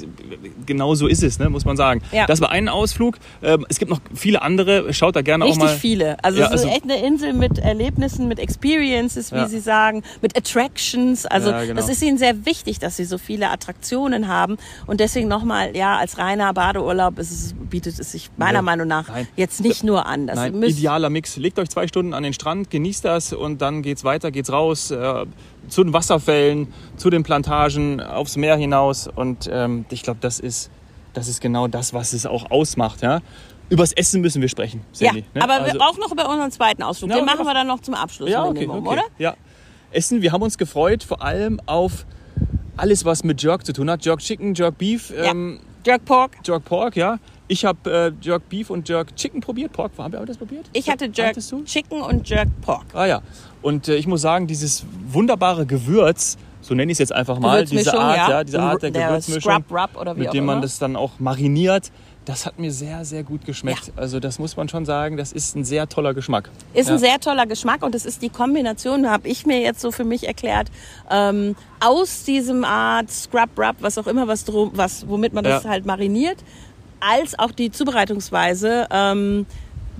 genau 0.66 0.94
so 0.94 1.09
ist 1.09 1.23
es, 1.25 1.38
ne? 1.38 1.50
muss 1.50 1.64
man 1.64 1.76
sagen. 1.76 2.02
Ja. 2.12 2.26
Das 2.26 2.40
war 2.40 2.50
ein 2.50 2.68
Ausflug. 2.68 3.16
Ähm, 3.42 3.66
Es 3.68 3.78
gibt 3.80 3.90
noch 3.90 4.00
viele 4.14 4.42
andere. 4.42 4.92
Schaut 4.94 5.16
da 5.16 5.23
gerne 5.23 5.44
Richtig 5.47 5.62
auch 5.62 5.66
mal. 5.66 5.75
viele. 5.76 6.23
Also 6.23 6.38
Ja, 6.38 6.47
es 6.47 6.52
ist 6.52 6.61
also- 6.66 6.75
echt 6.75 6.85
eine 6.85 7.04
Insel 7.04 7.32
mit 7.32 7.59
Erlebnissen, 7.59 8.28
mit 8.28 8.38
Experiences, 8.38 9.32
wie 9.32 9.37
Ja. 9.37 9.49
sie 9.49 9.59
sagen, 9.61 10.02
mit 10.23 10.37
Attractions. 10.37 11.26
Also 11.26 11.50
genau. 11.50 11.75
das 11.75 11.88
ist 11.88 12.02
ihnen 12.02 12.18
sehr 12.18 12.47
wichtig, 12.47 12.78
dass 12.78 12.97
sie 12.97 13.04
so 13.04 13.18
viele 13.18 13.50
Attraktionen 13.50 14.28
haben. 14.28 14.56
Und 14.87 15.00
deswegen 15.00 15.26
nochmal, 15.28 15.76
ja, 15.76 15.97
als 15.97 16.18
reiner 16.18 16.52
Badeurlaub 16.54 17.18
es, 17.18 17.54
bietet 17.68 17.99
es 17.99 18.12
sich 18.12 18.30
meiner. 18.37 18.61
Meinung 18.61 18.87
nach 18.88 19.09
Nein. 19.09 19.26
jetzt 19.37 19.62
nicht 19.62 19.85
nur 19.85 20.04
an. 20.04 20.26
Das 20.26 20.37
Nein, 20.37 20.62
idealer 20.62 21.09
Mix. 21.09 21.37
Legt 21.38 21.59
euch 21.59 21.70
zwei 21.70 21.88
Stunden 21.88 22.12
an 22.12 22.23
den 22.23 22.35
Strand, 22.35 22.68
genießt 22.70 23.02
das 23.06 23.32
und 23.32 23.62
dann 23.62 23.80
geht's 23.80 24.04
weiter, 24.04 24.30
geht's 24.30 24.52
raus 24.52 24.90
äh, 24.90 25.25
zu 25.70 25.82
den 25.84 25.92
Wasserfällen, 25.92 26.72
zu 26.96 27.08
den 27.10 27.22
Plantagen, 27.22 28.00
aufs 28.02 28.36
Meer 28.36 28.56
hinaus. 28.56 29.08
Und 29.08 29.48
ähm, 29.50 29.84
ich 29.90 30.02
glaube, 30.02 30.18
das 30.20 30.38
ist, 30.40 30.70
das 31.14 31.28
ist 31.28 31.40
genau 31.40 31.66
das, 31.68 31.94
was 31.94 32.12
es 32.12 32.26
auch 32.26 32.50
ausmacht. 32.50 33.02
Ja? 33.02 33.20
Übers 33.70 33.92
Essen 33.92 34.20
müssen 34.20 34.42
wir 34.42 34.48
sprechen, 34.48 34.82
Ja, 34.94 35.08
Sandy. 35.12 35.24
ne? 35.34 35.42
aber 35.42 35.54
Also- 35.62 35.78
auch 35.80 35.96
noch 35.98 36.12
über 36.12 36.28
unseren 36.28 36.50
zweiten 36.50 36.82
Ausflug. 36.82 37.10
Ja, 37.10 37.16
Den 37.16 37.24
machen 37.24 37.46
wir 37.46 37.54
dann 37.54 37.66
noch 37.68 37.80
zum 37.80 37.94
Abschluss 37.94 38.28
Ja, 38.30 38.44
okay, 38.44 38.60
Minimum, 38.60 38.86
okay. 38.86 38.96
oder? 38.98 39.04
Ja. 39.18 39.34
Essen, 39.92 40.22
wir 40.22 40.32
haben 40.32 40.42
uns 40.42 40.58
gefreut, 40.58 41.02
vor 41.02 41.22
allem 41.22 41.60
auf 41.66 42.04
alles, 42.76 43.04
was 43.04 43.24
mit 43.24 43.42
Jerk 43.42 43.64
zu 43.66 43.72
tun 43.72 43.90
hat. 43.90 44.04
Jerk 44.04 44.20
Chicken, 44.20 44.54
Jerk 44.54 44.78
Beef, 44.78 45.10
Ja. 45.10 45.30
ähm, 45.30 45.60
Jerk 45.84 46.04
Pork. 46.04 46.36
Jerk 46.44 46.64
Pork, 46.64 46.96
ja. 46.96 47.18
Ich 47.50 47.64
habe 47.64 47.90
äh, 47.90 48.25
Jerk 48.25 48.49
Beef 48.49 48.71
und 48.71 48.88
Jerk 48.88 49.16
Chicken 49.16 49.40
probiert. 49.40 49.73
Pork, 49.73 49.90
haben 49.99 50.12
wir 50.12 50.21
auch 50.21 50.25
das 50.25 50.38
probiert? 50.38 50.66
Ich 50.73 50.88
hatte 50.88 51.11
Jerk? 51.12 51.37
Chicken 51.64 52.00
und 52.00 52.28
Jerk 52.28 52.49
Pork. 52.61 52.87
Ah 52.95 53.07
ja. 53.07 53.23
Und 53.61 53.88
äh, 53.88 53.97
ich 53.97 54.07
muss 54.07 54.21
sagen, 54.21 54.47
dieses 54.47 54.85
wunderbare 55.09 55.66
Gewürz, 55.66 56.38
so 56.61 56.75
nenne 56.75 56.92
ich 56.92 56.95
es 56.95 56.99
jetzt 57.00 57.12
einfach 57.12 57.40
mal, 57.40 57.64
diese 57.64 57.92
Art, 57.99 58.16
ja. 58.16 58.30
ja, 58.30 58.45
diese 58.45 58.61
Art 58.61 58.83
der, 58.85 58.92
Der 58.92 59.09
Gewürzmischung, 59.09 59.64
Scrub 59.64 59.73
Rub 59.73 60.00
oder 60.00 60.14
wie 60.14 60.21
mit 60.21 60.33
dem 60.33 60.45
man 60.45 60.59
immer. 60.59 60.62
das 60.62 60.78
dann 60.78 60.95
auch 60.95 61.19
mariniert, 61.19 61.90
das 62.25 62.47
hat 62.47 62.61
mir 62.61 62.71
sehr, 62.71 63.04
sehr 63.04 63.25
gut 63.25 63.45
geschmeckt. 63.45 63.92
Also 63.97 64.21
das 64.21 64.38
muss 64.38 64.57
man 64.57 64.69
schon 64.69 64.85
sagen, 64.85 65.16
das 65.16 65.33
ist 65.33 65.57
ein 65.57 65.64
sehr 65.64 65.88
toller 65.88 66.14
Geschmack. 66.14 66.50
Ist 66.73 66.87
Ja. 66.88 66.95
ein 66.95 67.00
sehr 67.00 67.19
toller 67.19 67.47
Geschmack 67.47 67.83
und 67.83 67.97
es 67.97 68.07
ist 68.07 68.23
die 68.23 68.28
Kombination, 68.28 69.11
habe 69.11 69.26
ich 69.26 69.45
mir 69.45 69.61
jetzt 69.61 69.80
so 69.80 69.90
für 69.90 70.04
mich 70.04 70.28
erklärt, 70.28 70.69
ähm, 71.11 71.57
aus 71.80 72.23
diesem 72.23 72.62
Art 72.62 73.11
Scrub 73.11 73.50
Rub, 73.59 73.76
was 73.80 73.99
auch 73.99 74.07
immer, 74.07 74.28
was, 74.28 74.45
drum, 74.45 74.71
was 74.75 75.09
womit 75.09 75.33
man 75.33 75.42
das 75.42 75.64
Ja. 75.64 75.71
halt 75.71 75.87
mariniert, 75.87 76.37
als 77.00 77.38
auch 77.38 77.50
die 77.50 77.71
Zubereitungsweise. 77.71 78.87
Ähm, 78.90 79.47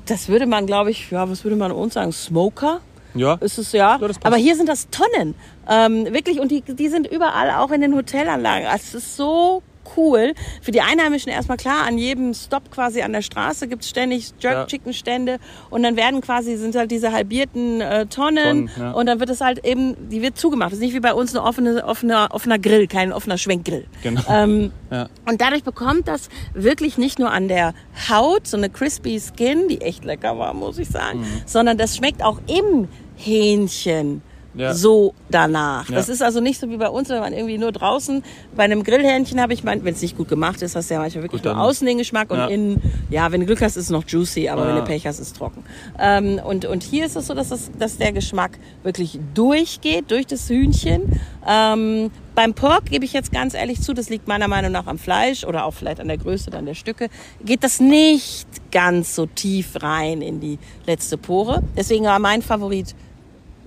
das 0.07 0.29
würde 0.29 0.47
man, 0.47 0.67
glaube 0.67 0.91
ich, 0.91 1.11
ja, 1.11 1.29
was 1.29 1.45
würde 1.45 1.57
man 1.57 1.73
uns 1.73 1.95
sagen, 1.95 2.13
Smoker? 2.13 2.81
Ja, 3.15 3.35
ist 3.41 3.59
es 3.59 3.73
ja. 3.73 3.99
Ja. 4.01 4.09
Aber 4.23 4.37
hier 4.37 4.55
sind 4.55 4.69
das 4.69 4.89
Tonnen. 4.91 5.35
Ähm, 5.69 6.07
wirklich, 6.13 6.41
und 6.41 6.51
die, 6.51 6.63
die 6.63 6.89
sind 6.89 7.07
überall 7.07 7.51
auch 7.51 7.71
in 7.71 7.81
den 7.81 7.95
Hotelanlagen. 7.95 8.67
Also 8.67 8.99
Es 8.99 9.05
ist 9.05 9.17
so 9.17 9.63
cool. 9.97 10.35
Für 10.63 10.71
die 10.71 10.81
Einheimischen 10.81 11.31
erstmal 11.33 11.57
klar, 11.57 11.87
an 11.87 11.99
jedem 11.99 12.35
Stop 12.35 12.71
quasi 12.71 13.03
an 13.03 13.13
der 13.13 13.23
Straße 13.23 13.69
gibt's 13.69 13.89
ständig 13.89 14.33
Ja. 14.41 14.51
Jerk-Chicken-Stände 14.53 15.39
und 15.71 15.83
dann 15.83 15.97
werden 15.97 16.21
quasi, 16.21 16.57
sind 16.57 16.75
halt 16.77 16.91
diese 16.91 17.13
halbierten 17.13 17.81
äh, 17.81 18.07
Tonnen, 18.07 18.67
Tonnen, 18.67 18.71
ja. 18.79 18.91
und 18.93 19.07
dann 19.07 19.21
wird 19.21 19.31
es 19.31 19.41
halt 19.41 19.65
eben, 19.65 20.09
die 20.09 20.23
wird 20.23 20.37
zugemacht. 20.39 20.69
Das 20.73 20.79
ist 20.79 20.85
nicht 20.85 20.95
wie 20.95 21.01
bei 21.01 21.15
uns 21.15 21.35
ein 21.35 21.39
offene, 21.43 21.85
offener, 21.85 22.29
offener 22.33 22.59
Grill, 22.59 22.87
kein 22.87 23.13
offener 23.13 23.39
Schwenkgrill. 23.39 23.87
Genau. 24.03 24.21
Ähm, 24.29 24.73
Ja. 24.91 25.09
und 25.29 25.41
dadurch 25.41 25.63
bekommt 25.65 26.09
das 26.09 26.29
wirklich 26.55 26.99
nicht 26.99 27.19
nur 27.19 27.31
an 27.31 27.49
der 27.49 27.75
Haut 28.09 28.47
so 28.47 28.57
eine 28.57 28.69
crispy 28.71 29.21
Skin, 29.21 29.69
die 29.69 29.81
echt 29.81 30.05
lecker 30.05 30.39
war, 30.39 30.55
muss 30.55 30.79
ich 30.79 30.89
sagen, 30.89 31.21
Mhm. 31.21 31.27
sondern 31.47 31.79
das 31.79 31.97
schmeckt 31.97 32.23
auch 32.25 32.39
im 32.47 32.89
Hähnchen 33.17 34.23
Ja. 34.55 34.75
so 34.75 35.15
danach. 35.31 35.89
Ja. 35.89 35.95
Das 35.95 36.09
ist 36.09 36.23
also 36.23 36.41
nicht 36.41 36.59
so 36.61 36.69
wie 36.69 36.77
bei 36.77 36.89
uns, 36.89 37.09
wenn 37.09 37.21
man 37.21 37.33
irgendwie 37.33 37.57
nur 37.59 37.71
draußen 37.71 38.23
bei 38.57 38.65
einem 38.65 38.83
Grillhähnchen 38.83 39.41
habe 39.41 39.53
ich 39.53 39.63
mein, 39.63 39.85
wenn 39.85 39.95
es 39.95 40.03
nicht 40.03 40.17
gut 40.17 40.29
gemacht 40.29 40.61
ist, 40.63 40.75
hast 40.75 40.91
du 40.91 40.95
ja 40.95 41.01
manchmal 41.01 41.23
wirklich 41.25 41.43
Gut, 41.43 41.53
nur 41.53 41.63
außen 41.63 41.87
den 41.87 41.99
Geschmack 41.99 42.31
und 42.31 42.39
Ja. 42.39 42.47
innen, 42.49 42.83
ja, 43.11 43.31
wenn 43.31 43.41
du 43.41 43.47
Glück 43.47 43.63
hast, 43.63 43.77
ist 43.77 43.85
es 43.85 43.91
noch 43.91 44.05
juicy, 44.07 44.49
aber 44.49 44.67
wenn 44.67 44.77
du 44.77 44.83
Pech 44.83 45.07
hast, 45.07 45.21
ist 45.21 45.29
es 45.29 45.33
trocken. 45.35 45.63
Ähm, 45.99 46.41
und, 46.45 46.65
und 46.65 46.83
hier 46.83 47.07
ist 47.07 47.17
es 47.17 47.27
so, 47.29 47.35
dass, 47.35 47.51
das, 47.51 47.71
dass 47.79 47.99
der 47.99 48.13
Geschmack 48.13 48.59
wirklich 48.83 49.21
durchgeht, 49.35 50.11
durch 50.11 50.27
das 50.27 50.49
Hühnchen. 50.49 51.21
Ähm, 51.47 52.11
beim 52.35 52.55
Pork 52.55 52.87
gebe 52.87 53.05
ich 53.05 53.13
jetzt 53.13 53.33
ganz 53.33 53.55
ehrlich 53.55 53.81
zu, 53.81 53.93
das 53.93 54.09
liegt 54.09 54.27
meiner 54.27 54.49
Meinung 54.49 54.73
nach 54.73 54.87
am 54.87 54.99
Fleisch 54.99 55.45
oder 55.45 55.65
auch 55.65 55.75
vielleicht 55.75 56.01
an 56.01 56.09
der 56.09 56.19
Größe 56.19 56.51
dann 56.51 56.67
der 56.67 56.75
Stücke, 56.75 57.09
geht 57.45 57.63
das 57.65 57.81
nicht 57.81 58.47
ganz 58.73 59.15
so 59.15 59.27
tief 59.27 59.83
rein 59.83 60.23
in 60.23 60.41
die 60.41 60.59
letzte 60.87 61.19
Pore. 61.19 61.63
Deswegen 61.77 62.05
war 62.05 62.19
mein 62.19 62.43
Favorit 62.43 62.95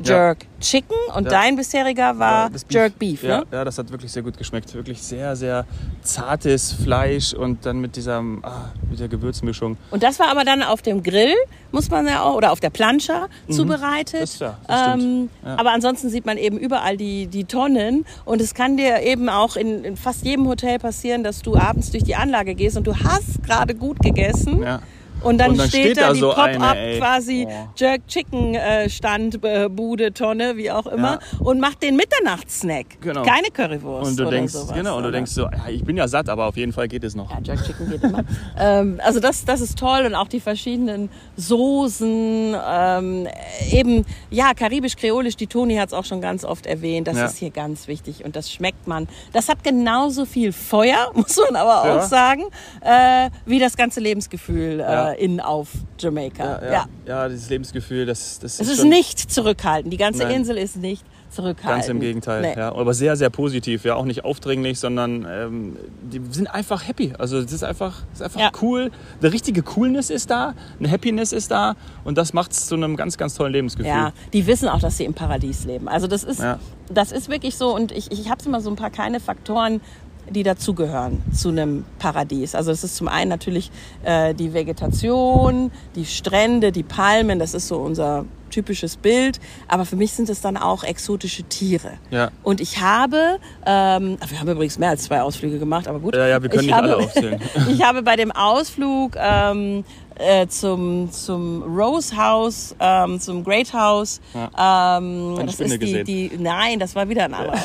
Jerk 0.08 0.46
Chicken 0.60 0.96
und 1.16 1.26
Ja. 1.26 1.30
dein 1.32 1.56
bisheriger 1.56 2.18
war 2.20 2.44
Ja, 2.46 2.50
das 2.50 2.66
Jerk 2.70 2.98
Beef, 2.98 3.24
ja, 3.24 3.40
ne? 3.40 3.46
ja, 3.52 3.66
das 3.66 3.78
hat 3.78 3.92
wirklich 3.92 4.12
sehr 4.12 4.24
gut 4.24 4.38
geschmeckt. 4.38 4.74
Wirklich 4.74 5.02
sehr, 5.02 5.36
sehr 5.36 5.66
zartes 6.02 6.72
Fleisch 6.72 7.34
und 7.34 7.66
dann 7.66 7.80
mit 7.80 7.96
dieser, 7.96 8.24
ah, 8.44 8.72
mit 8.90 9.00
der 9.00 9.08
Gewürzmischung. 9.08 9.78
Und 9.92 10.04
das 10.04 10.20
war 10.20 10.30
aber 10.30 10.44
dann 10.46 10.64
auf 10.64 10.82
dem 10.82 11.04
Grill, 11.04 11.34
muss 11.72 11.90
man 11.90 12.08
ja 12.08 12.22
auch, 12.24 12.36
oder 12.36 12.52
auf 12.52 12.60
der 12.60 12.70
Plancha 12.70 13.28
zubereitet. 13.50 14.14
Mhm. 14.14 14.20
Das- 14.22 14.40
ja, 14.40 14.58
das 14.68 14.94
ähm, 14.96 15.30
Ja. 15.46 15.56
Aber 15.58 15.72
ansonsten 15.72 16.10
sieht 16.10 16.26
man 16.26 16.38
eben 16.38 16.58
überall 16.58 16.98
die, 16.98 17.28
die 17.28 17.44
Tonnen. 17.46 18.06
Und 18.26 18.42
es 18.42 18.54
kann 18.54 18.78
dir 18.78 19.02
eben 19.02 19.30
auch 19.30 19.56
in, 19.56 19.84
in 19.84 19.98
fast 19.98 20.24
jedem 20.26 20.48
Hotel 20.48 20.80
passieren, 20.80 21.24
dass 21.24 21.42
du 21.42 21.56
abends 21.58 21.92
durch 21.92 22.04
die 22.04 22.16
Anlage 22.16 22.56
gehst 22.56 22.78
und 22.78 22.88
du 22.88 22.96
hast 22.96 23.44
gerade 23.44 23.76
gut 23.76 24.00
gegessen. 24.02 24.62
Ja. 24.64 24.82
Und 25.24 25.38
dann, 25.38 25.52
Und 25.52 25.58
dann 25.58 25.68
steht, 25.70 25.82
steht 25.94 25.98
da 25.98 26.14
die 26.14 26.20
so 26.20 26.30
Pop-up 26.30 26.78
quasi 26.98 27.48
Oh. 27.50 27.68
Jerk 27.76 28.08
Chicken 28.08 28.56
äh, 28.56 28.90
Stand, 28.90 29.44
äh, 29.44 29.68
Bude, 29.70 30.14
Tonne, 30.14 30.56
wie 30.58 30.70
auch 30.72 30.86
immer. 30.88 31.14
Ja. 31.14 31.40
Und 31.40 31.60
macht 31.60 31.82
den 31.84 31.96
Mitternachtssnack. 31.96 32.86
Genau. 33.02 33.24
Keine 33.24 33.48
Currywurst 33.52 34.12
Und 34.12 34.20
du 34.20 34.26
denkst, 34.30 34.54
sowas. 34.54 34.74
genau, 34.76 34.98
und 34.98 35.04
du 35.04 35.12
denkst 35.12 35.32
so, 35.32 35.44
ja, 35.44 35.68
ich 35.70 35.84
bin 35.84 35.98
ja 35.98 36.08
satt, 36.08 36.30
aber 36.30 36.46
auf 36.48 36.58
jeden 36.58 36.74
Fall 36.74 36.88
geht 36.88 37.04
es 37.04 37.16
noch. 37.16 37.30
Ja, 37.32 37.40
Jerk 37.44 37.64
Chicken 37.66 37.90
geht 37.90 38.04
immer. 38.04 38.24
ähm, 38.60 39.00
also 39.04 39.20
das, 39.20 39.46
das 39.46 39.62
ist 39.62 39.78
toll 39.78 40.06
und 40.06 40.16
auch 40.16 40.28
die 40.28 40.40
verschiedenen 40.40 41.10
Soßen, 41.38 42.56
ähm, 42.70 43.28
eben, 43.72 44.06
ja, 44.30 44.54
karibisch-kreolisch, 44.54 45.36
die 45.36 45.48
Toni 45.48 45.76
hat 45.76 45.88
es 45.90 45.94
auch 45.94 46.06
schon 46.06 46.22
ganz 46.22 46.44
oft 46.46 46.66
erwähnt, 46.66 47.08
das 47.08 47.18
Ja. 47.18 47.26
ist 47.26 47.38
hier 47.38 47.50
ganz 47.52 47.88
wichtig 47.88 48.24
und 48.26 48.36
das 48.36 48.52
schmeckt 48.52 48.88
man. 48.88 49.08
Das 49.34 49.50
hat 49.50 49.64
genauso 49.64 50.26
viel 50.26 50.52
Feuer, 50.52 51.12
muss 51.14 51.38
man 51.38 51.56
aber 51.56 51.84
auch 51.96 52.02
sagen, 52.04 52.44
äh, 52.82 53.30
wie 53.46 53.60
das 53.60 53.76
ganze 53.78 54.00
Lebensgefühl 54.00 54.80
äh. 54.80 55.13
In 55.18 55.40
auf 55.40 55.70
Jamaika. 56.00 56.62
Ja, 56.62 56.72
ja, 56.72 56.86
ja. 57.06 57.30
dieses 57.30 57.50
Lebensgefühl, 57.50 58.06
das, 58.06 58.40
das 58.40 58.56
Es 58.56 58.68
ist 58.68 58.74
ist 58.74 58.80
schon 58.80 58.90
nicht 58.90 59.20
zurückhaltend. 59.32 59.92
Die 59.94 59.98
ganze 59.98 60.24
Nein. 60.24 60.36
Insel 60.38 60.58
ist 60.58 60.76
nicht 60.78 61.04
zurückhaltend. 61.30 61.82
ganz 61.82 61.88
im 61.90 62.00
Gegenteil. 62.00 62.42
Nee. 62.42 62.54
Ja, 62.56 62.76
aber 62.76 62.94
sehr, 62.94 63.16
sehr 63.16 63.30
positiv. 63.32 63.86
Ja, 63.86 63.96
auch 63.96 64.06
nicht 64.06 64.24
aufdringlich, 64.24 64.80
sondern 64.80 65.26
ähm, 65.28 65.78
die 66.04 66.22
sind 66.32 66.48
einfach 66.48 66.88
happy. 66.88 67.14
Also 67.18 67.40
es 67.40 67.52
ist 67.52 67.64
einfach, 67.64 68.04
es 68.14 68.20
ist 68.20 68.26
einfach 68.26 68.40
Ja. 68.40 68.52
cool. 68.62 68.92
Eine 69.22 69.34
richtige 69.34 69.64
Coolness 69.64 70.10
ist 70.12 70.30
da, 70.30 70.54
eine 70.80 70.92
Happiness 70.92 71.32
ist 71.32 71.50
da 71.50 71.76
und 72.04 72.18
das 72.20 72.34
macht 72.34 72.52
es 72.52 72.68
zu 72.68 72.76
einem 72.76 72.96
ganz, 72.98 73.18
ganz 73.18 73.34
tollen 73.34 73.52
Lebensgefühl. 73.54 73.88
Ja, 73.88 74.14
die 74.32 74.46
wissen 74.46 74.70
auch, 74.70 74.80
dass 74.80 74.98
sie 74.98 75.06
im 75.06 75.16
Paradies 75.16 75.66
leben. 75.66 75.88
Also 75.88 76.06
das 76.06 76.24
ist, 76.24 76.40
Ja. 76.40 76.60
das 76.94 77.12
ist 77.12 77.30
wirklich 77.30 77.58
so. 77.58 77.74
Und 77.74 77.92
ich, 77.92 78.12
ich 78.12 78.30
habe 78.30 78.44
immer 78.46 78.62
so 78.62 78.70
ein 78.70 78.76
paar 78.76 78.92
kleine 78.92 79.20
Faktoren, 79.20 79.82
die 80.30 80.44
dazugehören 80.44 81.22
zu 81.34 81.50
einem 81.50 81.86
Paradies. 82.00 82.56
Also 82.56 82.72
das 82.72 82.84
ist 82.84 82.96
zum 82.96 83.08
einen 83.08 83.30
natürlich 83.30 83.72
äh, 84.04 84.34
die 84.34 84.54
Vegetation, 84.54 85.72
die 85.96 86.06
Strände, 86.06 86.72
die 86.72 86.84
Palmen. 86.84 87.40
Das 87.40 87.54
ist 87.54 87.68
so 87.68 87.78
unser 87.78 88.26
typisches 88.54 88.96
Bild. 88.96 89.40
Aber 89.68 89.86
für 89.86 89.96
mich 89.96 90.14
sind 90.14 90.30
es 90.30 90.42
dann 90.42 90.58
auch 90.58 90.84
exotische 90.84 91.44
Tiere. 91.44 91.94
Ja. 92.12 92.32
Und 92.44 92.62
ich 92.62 92.80
habe, 92.82 93.40
ähm, 93.66 94.18
wir 94.28 94.40
haben 94.40 94.50
übrigens 94.50 94.78
mehr 94.78 94.90
als 94.90 95.04
zwei 95.04 95.22
Ausflüge 95.22 95.60
gemacht, 95.60 95.88
aber 95.88 96.00
gut. 96.00 96.16
Ja, 96.16 96.28
ja, 96.28 96.42
wir 96.42 96.50
können 96.50 96.62
ich 96.62 96.68
nicht 96.68 96.76
habe, 96.76 96.94
alle 96.94 96.98
aufzählen. 96.98 97.42
ich 97.70 97.84
habe 97.84 98.04
bei 98.04 98.16
dem 98.16 98.32
Ausflug 98.32 99.16
ähm, 99.18 99.84
äh, 100.16 100.48
zum, 100.48 101.12
zum 101.12 101.64
Rose 101.64 102.16
House, 102.16 102.76
ähm, 102.80 103.20
zum 103.20 103.44
Great 103.44 103.74
House. 103.74 104.22
Ähm, 104.36 104.46
Eine 104.58 105.46
das 105.46 105.54
Spinne 105.56 105.76
ist 105.76 105.82
die, 106.08 106.30
die, 106.30 106.38
nein, 106.38 106.80
das 106.80 106.96
war 106.96 107.08
wieder 107.10 107.26
ein 107.26 107.34
anderer. 107.34 107.60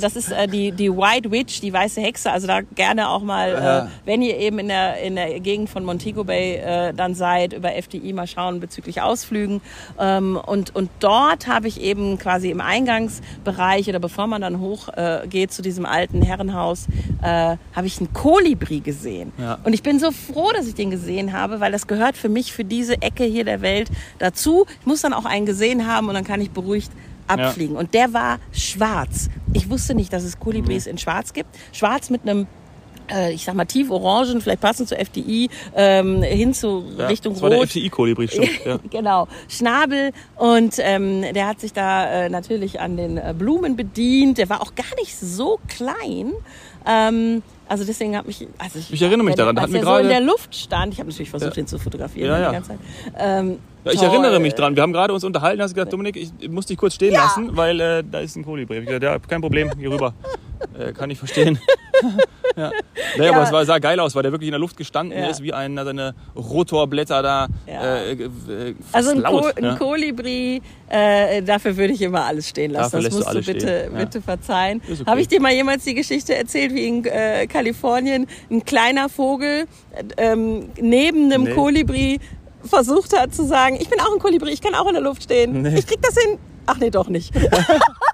Das 0.00 0.16
ist 0.16 0.30
äh, 0.32 0.46
die, 0.46 0.72
die 0.72 0.90
White 0.90 1.30
Witch, 1.30 1.60
die 1.60 1.72
weiße 1.72 2.00
Hexe. 2.00 2.30
Also 2.30 2.46
da 2.46 2.60
gerne 2.74 3.08
auch 3.08 3.22
mal, 3.22 3.52
Ja. 3.52 3.78
äh, 3.84 3.88
wenn 4.04 4.22
ihr 4.22 4.36
eben 4.38 4.58
in 4.58 4.68
der, 4.68 5.00
in 5.02 5.16
der 5.16 5.40
Gegend 5.40 5.68
von 5.70 5.84
Montego 5.84 6.24
Bay 6.24 6.56
äh, 6.56 6.92
dann 6.94 7.14
seid, 7.14 7.52
über 7.52 7.74
FDI 7.74 8.12
mal 8.12 8.26
schauen 8.26 8.60
bezüglich 8.60 9.00
Ausflügen. 9.02 9.60
Ähm, 9.98 10.38
und, 10.46 10.74
und 10.74 10.90
dort 11.00 11.46
habe 11.46 11.68
ich 11.68 11.80
eben 11.80 12.18
quasi 12.18 12.50
im 12.50 12.60
Eingangsbereich 12.60 13.88
oder 13.88 13.98
bevor 13.98 14.26
man 14.26 14.42
dann 14.42 14.60
hoch 14.60 14.88
äh, 14.96 15.26
geht 15.28 15.52
zu 15.52 15.62
diesem 15.62 15.86
alten 15.86 16.22
Herrenhaus, 16.22 16.86
äh, 17.22 17.56
habe 17.74 17.86
ich 17.86 17.98
einen 17.98 18.12
Kolibri 18.12 18.80
gesehen. 18.80 19.32
Ja. 19.38 19.58
Und 19.64 19.72
ich 19.72 19.82
bin 19.82 19.98
so 19.98 20.10
froh, 20.10 20.50
dass 20.54 20.66
ich 20.66 20.74
den 20.74 20.90
gesehen 20.90 21.32
habe, 21.32 21.60
weil 21.60 21.67
das 21.70 21.86
gehört 21.86 22.16
für 22.16 22.28
mich, 22.28 22.52
für 22.52 22.64
diese 22.64 23.00
Ecke 23.02 23.24
hier 23.24 23.44
der 23.44 23.60
Welt 23.60 23.90
dazu. 24.18 24.66
Ich 24.80 24.86
muss 24.86 25.02
dann 25.02 25.12
auch 25.12 25.24
einen 25.24 25.46
gesehen 25.46 25.86
haben 25.86 26.08
und 26.08 26.14
dann 26.14 26.24
kann 26.24 26.40
ich 26.40 26.50
beruhigt 26.50 26.90
abfliegen. 27.26 27.76
Und 27.76 27.94
der 27.94 28.12
war 28.12 28.38
schwarz. 28.52 29.28
Ich 29.52 29.70
wusste 29.70 29.94
nicht, 29.94 30.12
dass 30.12 30.24
es 30.24 30.38
Kolibris 30.38 30.86
in 30.86 30.98
schwarz 30.98 31.32
gibt. 31.32 31.50
Schwarz 31.72 32.10
mit 32.10 32.22
einem 32.22 32.46
ich 33.32 33.44
sag 33.44 33.54
mal 33.54 33.64
tief 33.64 33.90
orangen, 33.90 34.40
vielleicht 34.40 34.60
passend 34.60 34.88
zur 34.88 34.98
FDI, 34.98 35.48
ähm, 35.74 36.22
hin 36.22 36.54
zu 36.54 36.84
Ja, 36.96 37.06
Richtung 37.06 37.32
das 37.34 37.42
war 37.42 37.50
der 37.50 37.58
Rot. 37.60 37.68
FTI-Kolibri, 37.68 38.28
stimmt. 38.28 38.50
Ja. 38.64 38.78
Genau, 38.90 39.28
Schnabel 39.48 40.12
und 40.36 40.74
ähm, 40.78 41.22
der 41.34 41.46
hat 41.46 41.60
sich 41.60 41.72
da 41.72 42.06
äh, 42.24 42.28
natürlich 42.30 42.80
an 42.80 42.96
den 42.96 43.16
äh, 43.18 43.34
Blumen 43.36 43.76
bedient. 43.76 44.38
Der 44.38 44.48
war 44.48 44.60
auch 44.62 44.74
gar 44.74 44.94
nicht 44.98 45.16
so 45.18 45.58
klein. 45.68 46.32
Ähm, 46.86 47.42
also 47.68 47.84
deswegen 47.84 48.16
hat 48.16 48.26
mich, 48.26 48.46
also 48.56 48.78
Ich 48.78 49.02
erinnere 49.02 49.24
mich 49.24 49.34
daran, 49.34 49.54
da 49.54 49.62
als 49.62 49.72
hatten 49.72 49.74
wir 49.74 49.80
er 49.80 49.84
so 49.94 49.96
in 50.00 50.06
gerade- 50.08 50.08
der 50.08 50.20
Luft 50.32 50.54
stand. 50.56 50.94
Ich 50.94 51.00
habe 51.00 51.10
natürlich 51.10 51.28
versucht, 51.30 51.56
Ja. 51.56 51.60
ihn 51.62 51.66
zu 51.66 51.78
fotografieren 51.78 52.30
Ja, 52.30 52.36
die 52.38 52.42
ja. 52.44 52.52
ganze 52.52 52.68
Zeit. 52.70 52.78
Ähm, 53.18 53.58
Ja, 53.84 53.92
ich 53.92 53.98
toll. 54.00 54.08
erinnere 54.08 54.40
mich 54.40 54.54
dran. 54.54 54.74
Wir 54.74 54.82
haben 54.82 54.92
gerade 54.94 55.12
uns 55.12 55.22
unterhalten, 55.22 55.60
hast 55.62 55.74
gesagt, 55.74 55.92
Dominik, 55.92 56.16
ich 56.16 56.50
muss 56.50 56.64
dich 56.66 56.78
kurz 56.78 56.94
stehen 56.94 57.12
lassen, 57.12 57.56
weil 57.56 57.78
äh, 57.80 58.02
da 58.10 58.20
ist 58.20 58.36
ein 58.36 58.44
Kolibri. 58.44 58.78
Ich 58.78 58.86
gesagt, 58.86 59.02
ja, 59.02 59.18
kein 59.18 59.40
Problem, 59.42 59.70
hier 59.78 59.90
rüber. 59.90 60.14
Äh, 60.78 60.92
kann 60.92 61.10
ich 61.10 61.18
verstehen. 61.18 61.58
ja. 62.56 62.70
Naja, 63.16 63.30
Ja. 63.30 63.32
aber 63.36 63.42
es 63.44 63.52
war, 63.52 63.64
sah 63.64 63.78
geil 63.78 63.98
aus, 64.00 64.14
weil 64.14 64.22
der 64.22 64.32
wirklich 64.32 64.48
in 64.48 64.52
der 64.52 64.60
Luft 64.60 64.76
gestanden 64.76 65.18
Ja. 65.18 65.28
ist, 65.28 65.42
wie 65.42 65.52
ein, 65.52 65.76
seine 65.76 66.14
Rotorblätter 66.36 67.22
da. 67.22 67.46
Ja. 67.66 67.96
Äh, 67.96 68.12
äh, 68.12 68.28
fast 68.80 68.94
Also 68.94 69.10
ein, 69.10 69.18
laut. 69.18 69.42
Ko 69.42 69.50
ein 69.56 69.64
ja. 69.64 69.74
Kolibri, 69.76 70.62
äh, 70.88 71.42
dafür 71.42 71.76
würde 71.76 71.92
ich 71.94 72.02
immer 72.02 72.24
alles 72.24 72.48
stehen 72.48 72.70
lassen. 72.72 72.92
Dafür 72.92 73.02
das 73.02 73.10
du 73.10 73.16
musst 73.16 73.26
du 73.26 73.30
alles 73.30 73.46
bitte, 73.46 73.90
bitte 73.96 74.22
verzeihen. 74.22 74.80
Okay. 74.84 75.02
Habe 75.06 75.20
ich 75.20 75.28
dir 75.28 75.40
mal 75.40 75.52
jemals 75.52 75.84
die 75.84 75.94
Geschichte 75.94 76.34
erzählt, 76.34 76.74
wie 76.74 76.86
in 76.86 77.04
äh, 77.04 77.46
Kalifornien 77.46 78.26
ein 78.50 78.64
kleiner 78.64 79.08
Vogel 79.08 79.66
äh, 79.94 80.02
ähm, 80.32 80.68
neben 80.80 81.32
einem 81.32 81.44
Nee. 81.44 81.54
Kolibri 81.54 82.20
versucht 82.64 83.16
hat 83.16 83.34
zu 83.34 83.44
sagen, 83.46 83.76
ich 83.80 83.88
bin 83.88 84.00
auch 84.00 84.12
ein 84.12 84.18
Kolibri, 84.18 84.50
ich 84.50 84.60
kann 84.60 84.74
auch 84.74 84.86
in 84.88 84.94
der 84.94 85.02
Luft 85.02 85.22
stehen. 85.22 85.62
Nee. 85.62 85.78
Ich 85.78 85.86
krieg 85.86 86.02
das 86.02 86.14
hin. 86.20 86.38
Ach 86.66 86.76
nee, 86.78 86.90
doch 86.90 87.08
nicht. 87.08 87.32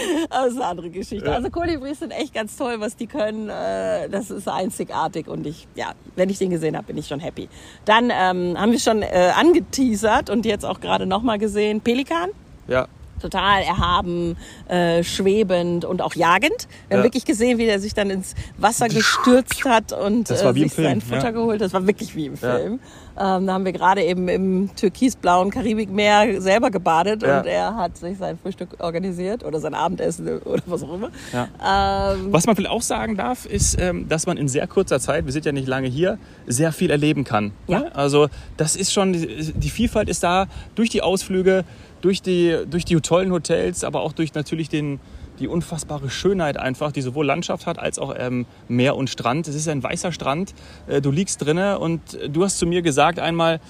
Aber 0.30 0.44
das 0.44 0.52
ist 0.54 0.60
eine 0.60 0.66
andere 0.66 0.90
Geschichte. 0.90 1.26
Ja. 1.26 1.32
Also 1.34 1.50
Kolibris 1.50 1.98
sind 2.00 2.10
echt 2.10 2.34
ganz 2.34 2.56
toll, 2.56 2.76
was 2.78 2.96
die 2.96 3.06
können. 3.06 3.48
Äh, 3.48 4.08
Das 4.08 4.30
ist 4.30 4.48
einzigartig 4.48 5.28
und 5.28 5.46
ich, 5.46 5.66
ja, 5.74 5.92
wenn 6.16 6.28
ich 6.30 6.38
den 6.38 6.50
gesehen 6.50 6.76
habe, 6.76 6.86
bin 6.86 6.98
ich 6.98 7.06
schon 7.08 7.20
happy. 7.20 7.48
Dann 7.84 8.10
ähm, 8.10 8.58
haben 8.58 8.72
wir 8.72 8.78
schon 8.78 9.02
äh, 9.02 9.32
angeteasert 9.36 10.30
und 10.30 10.44
jetzt 10.46 10.64
auch 10.64 10.80
gerade 10.80 11.06
nochmal 11.06 11.38
gesehen, 11.38 11.80
Pelikan. 11.80 12.30
Ja. 12.68 12.86
Total 13.22 13.62
erhaben, 13.62 14.36
äh, 14.68 15.02
schwebend 15.04 15.84
und 15.84 16.02
auch 16.02 16.14
jagend. 16.14 16.68
Wir 16.88 16.96
haben 16.96 17.02
Ja. 17.02 17.06
wirklich 17.06 17.24
gesehen, 17.24 17.56
wie 17.58 17.66
der 17.66 17.78
sich 17.80 17.94
dann 17.94 18.10
ins 18.10 18.34
Wasser 18.58 18.88
gestürzt 18.88 19.64
hat 19.64 19.92
und 19.92 20.28
Das 20.28 20.44
war 20.44 20.50
äh, 20.50 20.54
wie 20.56 20.62
im 20.62 20.68
sich 20.68 20.76
sein 20.84 21.00
Film, 21.00 21.00
Futter 21.00 21.24
ja. 21.24 21.30
geholt. 21.30 21.60
Das 21.60 21.72
war 21.72 21.86
wirklich 21.86 22.14
wie 22.16 22.26
im 22.26 22.34
Ja. 22.34 22.56
Film. 22.56 22.80
Ähm, 23.14 23.46
da 23.46 23.52
haben 23.52 23.64
wir 23.66 23.72
gerade 23.72 24.02
eben 24.02 24.26
im 24.28 24.70
türkisblauen 24.74 25.50
Karibikmeer 25.50 26.40
selber 26.40 26.70
gebadet 26.70 27.22
Ja. 27.22 27.40
und 27.40 27.46
er 27.46 27.76
hat 27.76 27.96
sich 27.98 28.16
sein 28.16 28.38
Frühstück 28.38 28.70
organisiert 28.78 29.44
oder 29.44 29.60
sein 29.60 29.74
Abendessen 29.74 30.38
oder 30.40 30.62
was 30.66 30.82
auch 30.82 30.94
immer. 30.94 31.10
Ja. 31.32 32.14
Ähm, 32.14 32.32
Was 32.32 32.46
man 32.46 32.56
vielleicht 32.56 32.72
auch 32.72 32.80
sagen 32.82 33.16
darf, 33.16 33.44
ist, 33.46 33.78
ähm, 33.78 34.08
dass 34.08 34.26
man 34.26 34.36
in 34.38 34.48
sehr 34.48 34.66
kurzer 34.66 34.98
Zeit, 34.98 35.26
wir 35.26 35.32
sind 35.32 35.44
ja 35.44 35.52
nicht 35.52 35.68
lange 35.68 35.88
hier, 35.88 36.18
sehr 36.46 36.72
viel 36.72 36.90
erleben 36.90 37.24
kann. 37.24 37.52
Ja. 37.68 37.80
Ne? 37.80 37.94
Also 37.94 38.28
das 38.56 38.76
ist 38.76 38.92
schon, 38.94 39.12
die 39.12 39.70
Vielfalt 39.70 40.08
ist 40.08 40.22
da 40.22 40.46
durch 40.74 40.88
die 40.88 41.02
Ausflüge, 41.02 41.64
durch 42.02 42.20
die, 42.20 42.58
durch 42.68 42.84
die 42.84 43.00
tollen 43.00 43.32
Hotels, 43.32 43.84
aber 43.84 44.02
auch 44.02 44.12
durch 44.12 44.34
natürlich 44.34 44.68
den, 44.68 45.00
die 45.38 45.48
unfassbare 45.48 46.10
Schönheit 46.10 46.58
einfach, 46.58 46.92
die 46.92 47.00
sowohl 47.00 47.24
Landschaft 47.24 47.66
hat 47.66 47.78
als 47.78 47.98
auch 47.98 48.14
ähm, 48.18 48.44
Meer 48.68 48.96
und 48.96 49.08
Strand. 49.08 49.48
Es 49.48 49.54
ist 49.54 49.68
ein 49.68 49.82
weißer 49.82 50.12
Strand, 50.12 50.54
äh, 50.86 51.00
du 51.00 51.10
liegst 51.10 51.44
drinne 51.44 51.78
und 51.78 52.00
du 52.28 52.44
hast 52.44 52.58
zu 52.58 52.66
mir 52.66 52.82
gesagt 52.82 53.18
einmal, 53.18 53.60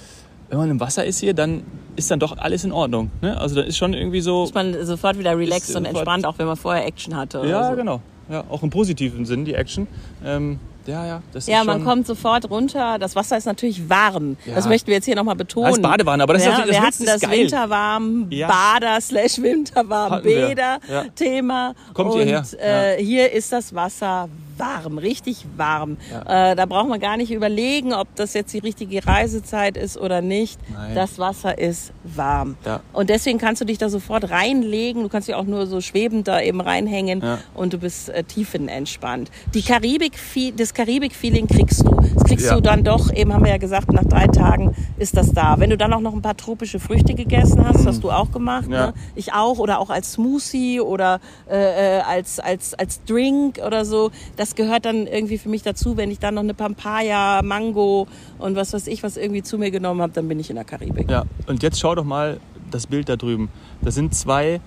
wenn 0.49 0.59
man 0.59 0.71
im 0.71 0.81
Wasser 0.81 1.05
ist 1.05 1.21
hier, 1.21 1.33
dann 1.33 1.63
ist 1.97 2.11
dann 2.11 2.19
doch 2.19 2.37
alles 2.37 2.65
in 2.65 2.73
Ordnung. 2.73 3.11
Ne? 3.23 3.39
Also 3.39 3.55
dann 3.55 3.67
ist 3.67 3.79
schon 3.79 3.95
irgendwie 3.95 4.21
so... 4.21 4.45
ist 4.45 4.55
man 4.55 4.85
sofort 4.85 5.19
wieder 5.19 5.37
relaxed 5.39 5.75
und 5.77 5.87
entspannt, 5.87 6.27
auch 6.27 6.39
wenn 6.39 6.47
man 6.47 6.57
vorher 6.57 6.85
Action 6.87 7.17
hatte. 7.17 7.47
Ja, 7.47 7.71
so. 7.71 7.77
genau. 7.77 8.03
Ja, 8.31 8.45
auch 8.51 8.63
im 8.63 8.71
positiven 8.71 9.25
Sinn, 9.25 9.45
die 9.45 9.55
Action. 9.55 9.87
Ähm, 10.25 10.59
ja, 10.87 11.07
ja, 11.07 11.23
das 11.33 11.47
Ja, 11.47 11.61
ist 11.61 11.67
man 11.67 11.79
schon, 11.79 11.85
kommt 11.87 12.07
sofort 12.07 12.49
runter. 12.51 12.99
Das 12.99 13.15
Wasser 13.17 13.37
ist 13.37 13.47
natürlich 13.47 13.89
warm. 13.89 14.37
Ja. 14.47 14.55
Das 14.55 14.67
möchten 14.67 14.89
wir 14.89 14.95
jetzt 14.95 15.05
hier 15.05 15.17
nochmal 15.17 15.37
betonen. 15.37 15.67
Als 15.67 15.81
Badewanne, 15.81 16.23
aber 16.23 16.35
das 16.35 16.43
ist 16.43 16.49
ja, 16.49 16.53
natürlich- 16.59 16.77
das 16.77 16.81
Wir 16.83 16.87
hatten 16.87 17.03
ist 17.05 17.15
das 17.15 17.21
geil. 17.31 17.31
Bader 17.31 18.31
Ja. 18.31 18.49
Bader 18.49 19.01
slash 19.01 19.39
Winterwarm 19.41 20.11
Hatten 20.11 20.25
wir. 20.29 20.47
Bäder 20.49 20.79
Ja. 20.91 21.05
Thema. 21.15 21.75
Kommt 21.95 22.11
Und 22.13 22.17
hierher. 22.23 22.45
Äh, 22.61 23.03
hier 23.03 23.33
ist 23.33 23.53
das 23.53 23.75
Wasser 23.75 24.29
warm, 24.29 24.31
richtig 24.67 25.47
warm. 25.57 25.97
Äh, 26.27 26.55
da 26.57 26.67
braucht 26.67 26.89
man 26.89 27.01
gar 27.01 27.17
nicht 27.17 27.31
überlegen, 27.33 27.93
ob 27.93 28.15
das 28.17 28.35
jetzt 28.35 28.53
die 28.53 28.59
richtige 28.59 29.05
Reisezeit 29.07 29.77
ist 29.77 29.97
oder 29.99 30.21
nicht. 30.21 30.59
Nein. 30.73 30.95
Das 30.95 31.19
Wasser 31.19 31.59
ist 31.59 31.93
warm. 32.05 32.57
Ja. 32.65 32.81
Und 32.93 33.11
deswegen 33.11 33.39
kannst 33.39 33.61
du 33.61 33.65
dich 33.65 33.79
da 33.79 33.89
sofort 33.89 34.31
reinlegen. 34.31 35.03
Du 35.03 35.09
kannst 35.09 35.29
dich 35.29 35.35
auch 35.35 35.45
nur 35.45 35.67
so 35.67 35.81
schwebend 35.81 36.29
da 36.29 36.41
eben 36.41 36.61
reinhängen 36.61 37.21
Ja. 37.23 37.39
und 37.55 37.73
du 37.73 37.79
bist 37.79 38.09
äh, 38.09 38.23
tiefenentspannt. 38.25 39.31
Die 39.55 39.63
Karibik, 39.63 40.13
das 40.57 40.75
Karibik-Feeling 40.75 41.47
kriegst 41.49 41.85
du. 41.87 41.91
Das 42.15 42.25
kriegst 42.25 42.47
Ja. 42.47 42.55
du 42.55 42.61
dann 42.61 42.85
doch, 42.85 43.13
eben 43.13 43.33
haben 43.33 43.45
wir 43.45 43.51
ja 43.51 43.59
gesagt, 43.59 43.93
nach 43.93 44.05
drei 44.05 44.27
Tagen 44.27 44.75
ist 44.99 45.17
das 45.17 45.33
da. 45.33 45.59
Wenn 45.59 45.71
du 45.71 45.77
dann 45.77 45.93
auch 45.93 46.01
noch 46.01 46.13
ein 46.15 46.23
paar 46.23 46.37
tropische 46.37 46.79
Früchte 46.79 47.15
gegessen 47.15 47.67
hast, 47.67 47.87
hast 47.87 48.03
du 48.05 48.11
auch 48.11 48.31
gemacht, 48.31 48.67
Ja. 48.71 48.87
ne? 48.89 48.95
ich 49.15 49.33
auch, 49.33 49.59
oder 49.59 49.79
auch 49.81 49.91
als 49.91 50.13
Smoothie 50.13 50.81
oder 50.81 51.21
äh, 51.51 51.99
äh, 51.99 52.01
als, 52.03 52.39
als, 52.41 52.75
als 52.75 53.03
Drink 53.05 53.59
oder 53.65 53.85
so, 53.85 54.11
das 54.37 54.52
gehört 54.55 54.85
dann 54.85 55.07
irgendwie 55.07 55.39
für 55.39 55.49
mich 55.49 55.63
dazu. 55.63 55.97
Wenn 55.97 56.11
ich 56.11 56.19
dann 56.19 56.35
noch 56.35 56.43
eine 56.43 56.55
Papaya, 56.55 57.43
Mango 57.43 58.07
und 58.39 58.57
was 58.57 58.73
weiß 58.73 58.87
ich, 58.87 59.03
was 59.03 59.17
irgendwie 59.17 59.43
zu 59.43 59.59
mir 59.59 59.71
genommen 59.71 60.03
habe, 60.03 60.13
dann 60.13 60.29
bin 60.29 60.39
ich 60.41 60.51
in 60.51 60.57
der 60.57 60.65
Karibik. 60.65 61.11
Ja, 61.11 61.25
und 61.47 61.63
jetzt 61.63 61.81
schau 61.81 61.95
doch 61.95 62.05
mal 62.05 62.41
das 62.71 62.87
Bild 62.87 63.09
da 63.09 63.17
drüben. 63.17 63.49
Da 63.83 63.91
sind 63.91 64.15
zwei 64.15 64.61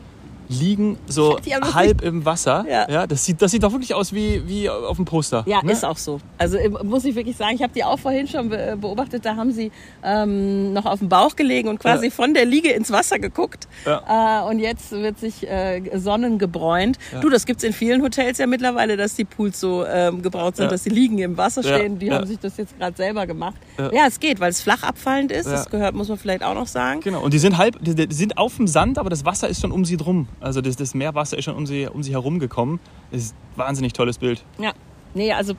liegen 0.49 0.97
so 1.07 1.37
halb 1.73 2.01
im 2.01 2.25
Wasser. 2.25 2.65
Ja. 2.69 3.07
das, 3.07 3.25
sieht, 3.25 3.41
das 3.41 3.51
sieht 3.51 3.63
doch 3.63 3.71
wirklich 3.71 3.93
aus 3.93 4.13
wie, 4.13 4.47
wie 4.47 4.69
auf 4.69 4.95
dem 4.97 5.05
Poster. 5.05 5.43
Ja, 5.47 5.61
ne? 5.63 5.71
ist 5.71 5.83
auch 5.85 5.97
so. 5.97 6.19
Also 6.37 6.57
muss 6.83 7.05
ich 7.05 7.15
wirklich 7.15 7.35
sagen, 7.37 7.55
ich 7.55 7.63
habe 7.63 7.73
die 7.73 7.83
auch 7.83 7.99
vorhin 7.99 8.27
schon 8.27 8.49
be 8.49 8.77
beobachtet, 8.79 9.25
da 9.25 9.35
haben 9.35 9.51
sie 9.51 9.71
ähm, 10.03 10.73
noch 10.73 10.85
auf 10.85 10.99
dem 10.99 11.09
Bauch 11.09 11.35
gelegen 11.35 11.69
und 11.69 11.79
quasi 11.79 12.05
Ja. 12.05 12.11
von 12.11 12.33
der 12.33 12.45
Liege 12.45 12.69
ins 12.71 12.91
Wasser 12.91 13.19
geguckt. 13.19 13.67
Ja. 13.85 14.43
Äh, 14.43 14.49
und 14.49 14.59
jetzt 14.59 14.91
wird 14.91 15.19
sich 15.19 15.47
äh, 15.47 15.81
sonnengebräunt. 15.97 16.97
Ja. 17.11 17.19
Du, 17.21 17.29
das 17.29 17.45
gibt's 17.45 17.63
in 17.63 17.73
vielen 17.73 18.01
Hotels 18.01 18.37
ja 18.37 18.47
mittlerweile, 18.47 18.97
dass 18.97 19.15
die 19.15 19.25
Pools 19.25 19.59
so 19.59 19.85
ähm, 19.85 20.21
gebraut 20.21 20.55
sind, 20.57 20.65
Ja. 20.65 20.71
dass 20.71 20.83
die 20.83 20.89
Liegen 20.89 21.17
im 21.19 21.37
Wasser 21.37 21.61
Ja, 21.61 21.75
stehen. 21.77 21.99
Die 21.99 22.07
ja. 22.07 22.15
haben 22.15 22.27
sich 22.27 22.39
das 22.39 22.57
jetzt 22.57 22.77
gerade 22.77 22.95
selber 22.95 23.25
gemacht. 23.27 23.55
Ja. 23.77 23.91
Ja. 23.93 24.01
es 24.07 24.19
geht, 24.19 24.39
weil 24.39 24.49
es 24.51 24.61
flach 24.61 24.83
abfallend 24.83 25.31
ist. 25.31 25.45
Ja. 25.45 25.53
Das 25.53 25.69
gehört, 25.69 25.95
muss 25.95 26.09
man 26.09 26.17
vielleicht 26.17 26.43
auch 26.43 26.53
noch 26.55 26.67
sagen. 26.67 27.01
Genau, 27.01 27.21
und 27.23 27.33
die 27.33 27.39
sind 27.39 27.57
halb, 27.57 27.77
die, 27.83 27.95
die 28.07 28.13
sind 28.15 28.37
auf 28.37 28.57
dem 28.57 28.67
Sand, 28.67 28.97
aber 28.97 29.09
das 29.09 29.25
Wasser 29.25 29.47
ist 29.47 29.61
schon 29.61 29.71
um 29.71 29.85
sie 29.85 29.97
drum. 29.97 30.27
Also 30.41 30.61
das, 30.61 30.75
das 30.75 30.93
Meerwasser 30.93 31.37
ist 31.37 31.45
schon 31.45 31.55
um 31.55 31.65
sie, 31.65 31.87
um 31.87 32.03
sie 32.03 32.11
herum 32.11 32.39
gekommen. 32.39 32.79
Das 33.11 33.21
ist 33.21 33.35
ein 33.53 33.57
wahnsinnig 33.57 33.93
tolles 33.93 34.17
Bild. 34.17 34.43
Ja. 34.59 34.73
Nee, 35.17 35.31
also 35.31 35.53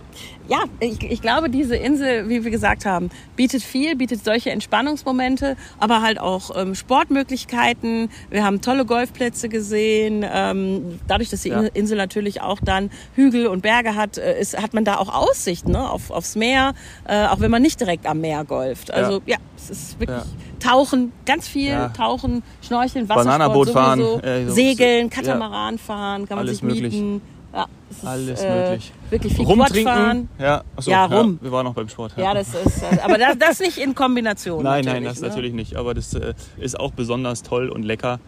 ja, 0.49 0.65
ich, 0.81 1.03
ich 1.03 1.23
glaube, 1.23 1.49
diese 1.49 1.77
Insel, 1.77 2.29
wie 2.29 2.45
wir 2.45 2.51
gesagt 2.51 2.85
haben, 2.85 3.09
bietet 3.37 3.63
viel, 3.63 3.97
bietet 3.97 4.23
solche 4.23 4.51
Entspannungsmomente, 4.51 5.57
aber 5.79 6.03
halt 6.03 6.21
auch 6.21 6.55
ähm, 6.55 6.75
Sportmöglichkeiten. 6.75 8.11
Wir 8.31 8.45
haben 8.45 8.61
tolle 8.61 8.85
Golfplätze 8.85 9.49
gesehen. 9.49 10.25
Ähm, 10.31 11.01
dadurch, 11.09 11.31
dass 11.31 11.41
die 11.41 11.49
Ja. 11.49 11.63
Insel 11.73 11.97
natürlich 11.97 12.43
auch 12.43 12.59
dann 12.63 12.91
Hügel 13.15 13.47
und 13.47 13.63
Berge 13.63 13.95
hat, 13.95 14.19
äh, 14.19 14.39
ist, 14.39 14.61
hat 14.61 14.75
man 14.75 14.85
da 14.85 14.99
auch 14.99 15.13
Aussicht 15.13 15.67
ne, 15.69 15.91
auf, 15.91 16.11
aufs 16.11 16.37
Meer, 16.37 16.75
äh, 17.07 17.27
auch 17.27 17.41
wenn 17.41 17.51
man 17.51 17.63
nicht 17.63 17.81
direkt 17.81 18.07
am 18.07 18.21
Meer 18.21 18.45
golft. 18.45 18.91
Also 18.91 19.23
ja, 19.25 19.39
es 19.57 19.71
ist 19.71 19.99
wirklich 20.01 20.19
Ja. 20.19 20.25
Tauchen, 20.61 21.13
ganz 21.25 21.49
viel 21.49 21.69
Ja. 21.71 21.89
Tauchen, 21.89 22.43
Schnorcheln, 22.63 23.09
Wassersport 23.09 23.71
fahren, 23.71 24.01
äh, 24.23 24.49
Segeln, 24.51 25.09
ja. 25.09 25.15
Katamaran 25.15 25.79
fahren, 25.79 26.27
kann 26.27 26.37
man 26.37 26.47
Alles 26.47 26.59
sich 26.59 26.63
möglich. 26.63 26.93
mieten. 26.95 27.21
Ja, 27.55 27.67
es 27.91 27.97
ist, 27.99 28.05
Alles 28.07 28.41
äh, 28.43 28.71
möglich. 28.71 28.93
Wirklich 29.11 29.35
viel 29.35 29.85
fahren. 29.85 30.29
Ja, 30.39 30.63
achso, 30.77 30.91
Ja, 30.91 31.07
rum. 31.07 31.39
wir 31.41 31.53
waren 31.53 31.65
noch 31.65 31.75
beim 31.75 31.89
Sport. 31.89 32.13
Ja, 32.17 32.35
das 32.35 32.49
ist, 32.49 32.83
äh, 32.83 32.99
aber 33.03 33.17
das, 33.17 33.39
das 33.39 33.61
nicht 33.61 33.79
in 33.79 33.95
Kombination. 33.95 34.63
Nein, 34.65 34.85
nein, 34.85 35.05
das 35.05 35.21
ne? 35.21 35.29
natürlich 35.29 35.55
nicht. 35.55 35.77
Aber 35.77 35.95
das 35.95 36.13
äh, 36.15 36.35
ist 36.59 36.79
auch 36.79 36.91
besonders 36.93 37.43
toll 37.43 37.69
und 37.71 37.83
lecker. 37.85 38.21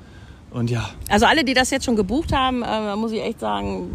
Und 0.51 0.71
ja, 0.71 0.89
Also 1.09 1.27
alle, 1.27 1.45
die 1.45 1.55
das 1.55 1.71
jetzt 1.71 1.85
schon 1.85 1.97
gebucht 1.97 2.33
haben, 2.33 2.63
äh, 2.63 2.97
muss 2.97 3.13
ich 3.13 3.23
echt 3.23 3.41
sagen, 3.41 3.91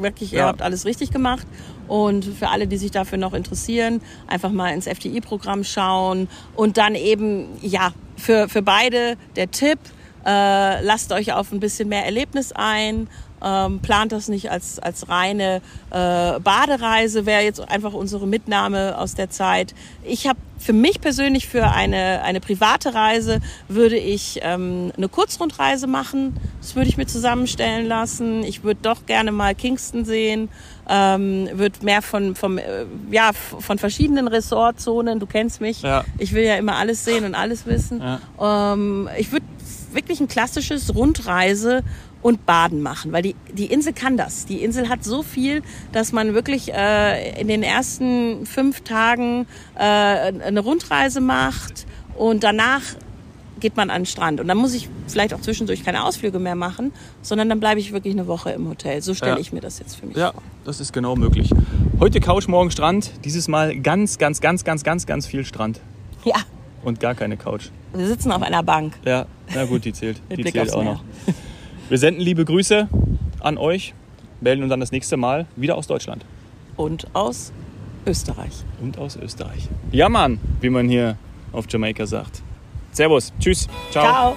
wirklich, 0.00 0.32
ihr 0.32 0.40
Ja. 0.40 0.46
habt 0.46 0.62
alles 0.62 0.84
richtig 0.86 1.10
gemacht. 1.10 1.46
Und 1.86 2.24
für 2.24 2.48
alle, 2.48 2.66
die 2.66 2.76
sich 2.76 2.90
dafür 2.90 3.18
noch 3.18 3.32
interessieren, 3.34 4.00
einfach 4.26 4.50
mal 4.50 4.72
ins 4.72 4.86
FDI-Programm 4.86 5.64
schauen. 5.64 6.28
Und 6.54 6.76
dann 6.76 6.94
eben, 6.94 7.46
ja, 7.62 7.92
für, 8.16 8.48
für 8.48 8.62
beide 8.62 9.16
der 9.36 9.50
Tipp, 9.50 9.78
äh, 10.26 10.82
lasst 10.82 11.12
euch 11.12 11.32
auf 11.32 11.52
ein 11.52 11.60
bisschen 11.60 11.88
mehr 11.88 12.04
Erlebnis 12.04 12.52
ein. 12.52 13.08
Ähm, 13.42 13.80
plant 13.80 14.12
das 14.12 14.28
nicht 14.28 14.50
als, 14.50 14.78
als 14.78 15.08
reine 15.08 15.60
äh, 15.90 16.40
Badereise, 16.40 17.26
wäre 17.26 17.42
jetzt 17.42 17.60
einfach 17.60 17.92
unsere 17.92 18.26
Mitnahme 18.26 18.98
aus 18.98 19.14
der 19.14 19.30
Zeit. 19.30 19.74
Ich 20.02 20.26
habe 20.26 20.38
für 20.58 20.72
mich 20.72 21.00
persönlich 21.00 21.48
für 21.48 21.68
eine, 21.68 22.22
eine 22.22 22.40
private 22.40 22.94
Reise 22.94 23.40
würde 23.68 23.96
ich 23.96 24.40
ähm, 24.42 24.92
eine 24.96 25.08
Kurzrundreise 25.08 25.86
machen. 25.86 26.36
Das 26.60 26.74
würde 26.74 26.88
ich 26.88 26.96
mir 26.96 27.06
zusammenstellen 27.06 27.86
lassen. 27.86 28.42
Ich 28.42 28.64
würde 28.64 28.80
doch 28.82 29.06
gerne 29.06 29.32
mal 29.32 29.54
Kingston 29.54 30.04
sehen. 30.04 30.48
Ähm, 30.88 31.48
würde 31.52 31.84
mehr 31.84 32.02
von, 32.02 32.34
vom, 32.34 32.58
äh, 32.58 32.86
ja, 33.10 33.30
von 33.32 33.78
verschiedenen 33.78 34.26
Ressortzonen, 34.26 35.20
du 35.20 35.26
kennst 35.26 35.60
mich. 35.60 35.82
Ja. 35.82 36.04
Ich 36.18 36.32
will 36.32 36.44
ja 36.44 36.56
immer 36.56 36.76
alles 36.76 37.04
sehen 37.04 37.24
und 37.24 37.34
alles 37.34 37.66
wissen. 37.66 38.02
Ähm, 38.40 39.08
ich 39.18 39.30
würde 39.30 39.44
wirklich 39.92 40.20
ein 40.20 40.28
klassisches 40.28 40.94
Rundreise 40.94 41.82
und 42.22 42.46
Baden 42.46 42.82
machen, 42.82 43.12
weil 43.12 43.22
die, 43.22 43.36
die 43.52 43.66
Insel 43.66 43.92
kann 43.92 44.16
das. 44.16 44.44
Die 44.46 44.62
Insel 44.62 44.88
hat 44.88 45.04
so 45.04 45.22
viel, 45.22 45.62
dass 45.92 46.12
man 46.12 46.34
wirklich 46.34 46.72
äh, 46.74 47.40
in 47.40 47.46
den 47.48 47.62
ersten 47.62 48.44
fünf 48.46 48.80
Tagen 48.82 49.46
äh, 49.76 49.80
eine 49.82 50.60
Rundreise 50.60 51.20
macht 51.20 51.86
und 52.16 52.42
danach 52.42 52.82
geht 53.60 53.76
man 53.76 53.90
an 53.90 54.02
den 54.02 54.06
Strand. 54.06 54.40
Und 54.40 54.46
dann 54.46 54.56
muss 54.56 54.72
ich 54.74 54.88
vielleicht 55.08 55.34
auch 55.34 55.40
zwischendurch 55.40 55.84
keine 55.84 56.04
Ausflüge 56.04 56.38
mehr 56.38 56.54
machen, 56.54 56.92
sondern 57.22 57.48
dann 57.48 57.58
bleibe 57.58 57.80
ich 57.80 57.92
wirklich 57.92 58.14
eine 58.14 58.28
Woche 58.28 58.50
im 58.50 58.68
Hotel. 58.68 59.02
So 59.02 59.14
stelle 59.14 59.32
Ja. 59.32 59.38
ich 59.38 59.52
mir 59.52 59.60
das 59.60 59.80
jetzt 59.80 59.96
für 59.96 60.06
mich 60.06 60.16
ja, 60.16 60.30
vor. 60.32 60.42
das 60.64 60.78
ist 60.80 60.92
genau 60.92 61.16
möglich. 61.16 61.50
Heute 61.98 62.20
Couch, 62.20 62.46
morgen 62.46 62.70
Strand. 62.70 63.10
Dieses 63.24 63.48
Mal 63.48 63.76
ganz, 63.80 64.18
ganz, 64.18 64.40
ganz, 64.40 64.62
ganz, 64.64 64.84
ganz, 64.84 65.06
ganz 65.06 65.26
viel 65.26 65.44
Strand. 65.44 65.80
Ja, 66.24 66.36
Und 66.84 67.00
gar 67.00 67.16
keine 67.16 67.36
Couch. 67.36 67.70
wir 67.92 68.06
sitzen 68.06 68.30
auf 68.30 68.42
einer 68.42 68.62
Bank. 68.62 68.94
Ja, 69.04 69.26
na 69.54 69.64
gut, 69.64 69.84
die 69.84 69.92
zählt. 69.92 70.20
Die 70.30 70.44
zählt 70.44 70.72
auch 70.72 70.82
Meer. 70.84 70.92
noch. 70.94 71.04
Wir 71.88 71.98
senden 71.98 72.20
liebe 72.20 72.44
Grüße 72.44 72.88
an 73.40 73.58
euch, 73.58 73.94
melden 74.40 74.62
uns 74.62 74.70
dann 74.70 74.80
das 74.80 74.92
nächste 74.92 75.16
Mal 75.16 75.46
wieder 75.56 75.76
aus 75.76 75.86
Deutschland 75.86 76.24
Und 76.76 77.06
aus 77.14 77.52
Österreich. 78.06 78.52
und 78.82 78.98
aus 78.98 79.16
Österreich. 79.16 79.68
Ja, 79.92 80.08
Mann, 80.08 80.38
wie 80.60 80.70
man 80.70 80.88
hier 80.88 81.16
auf 81.52 81.64
Jamaika 81.68 82.06
sagt. 82.06 82.42
Servus, 82.92 83.32
tschüss, 83.40 83.68
ciao. 83.90 84.04
Ciao. 84.04 84.36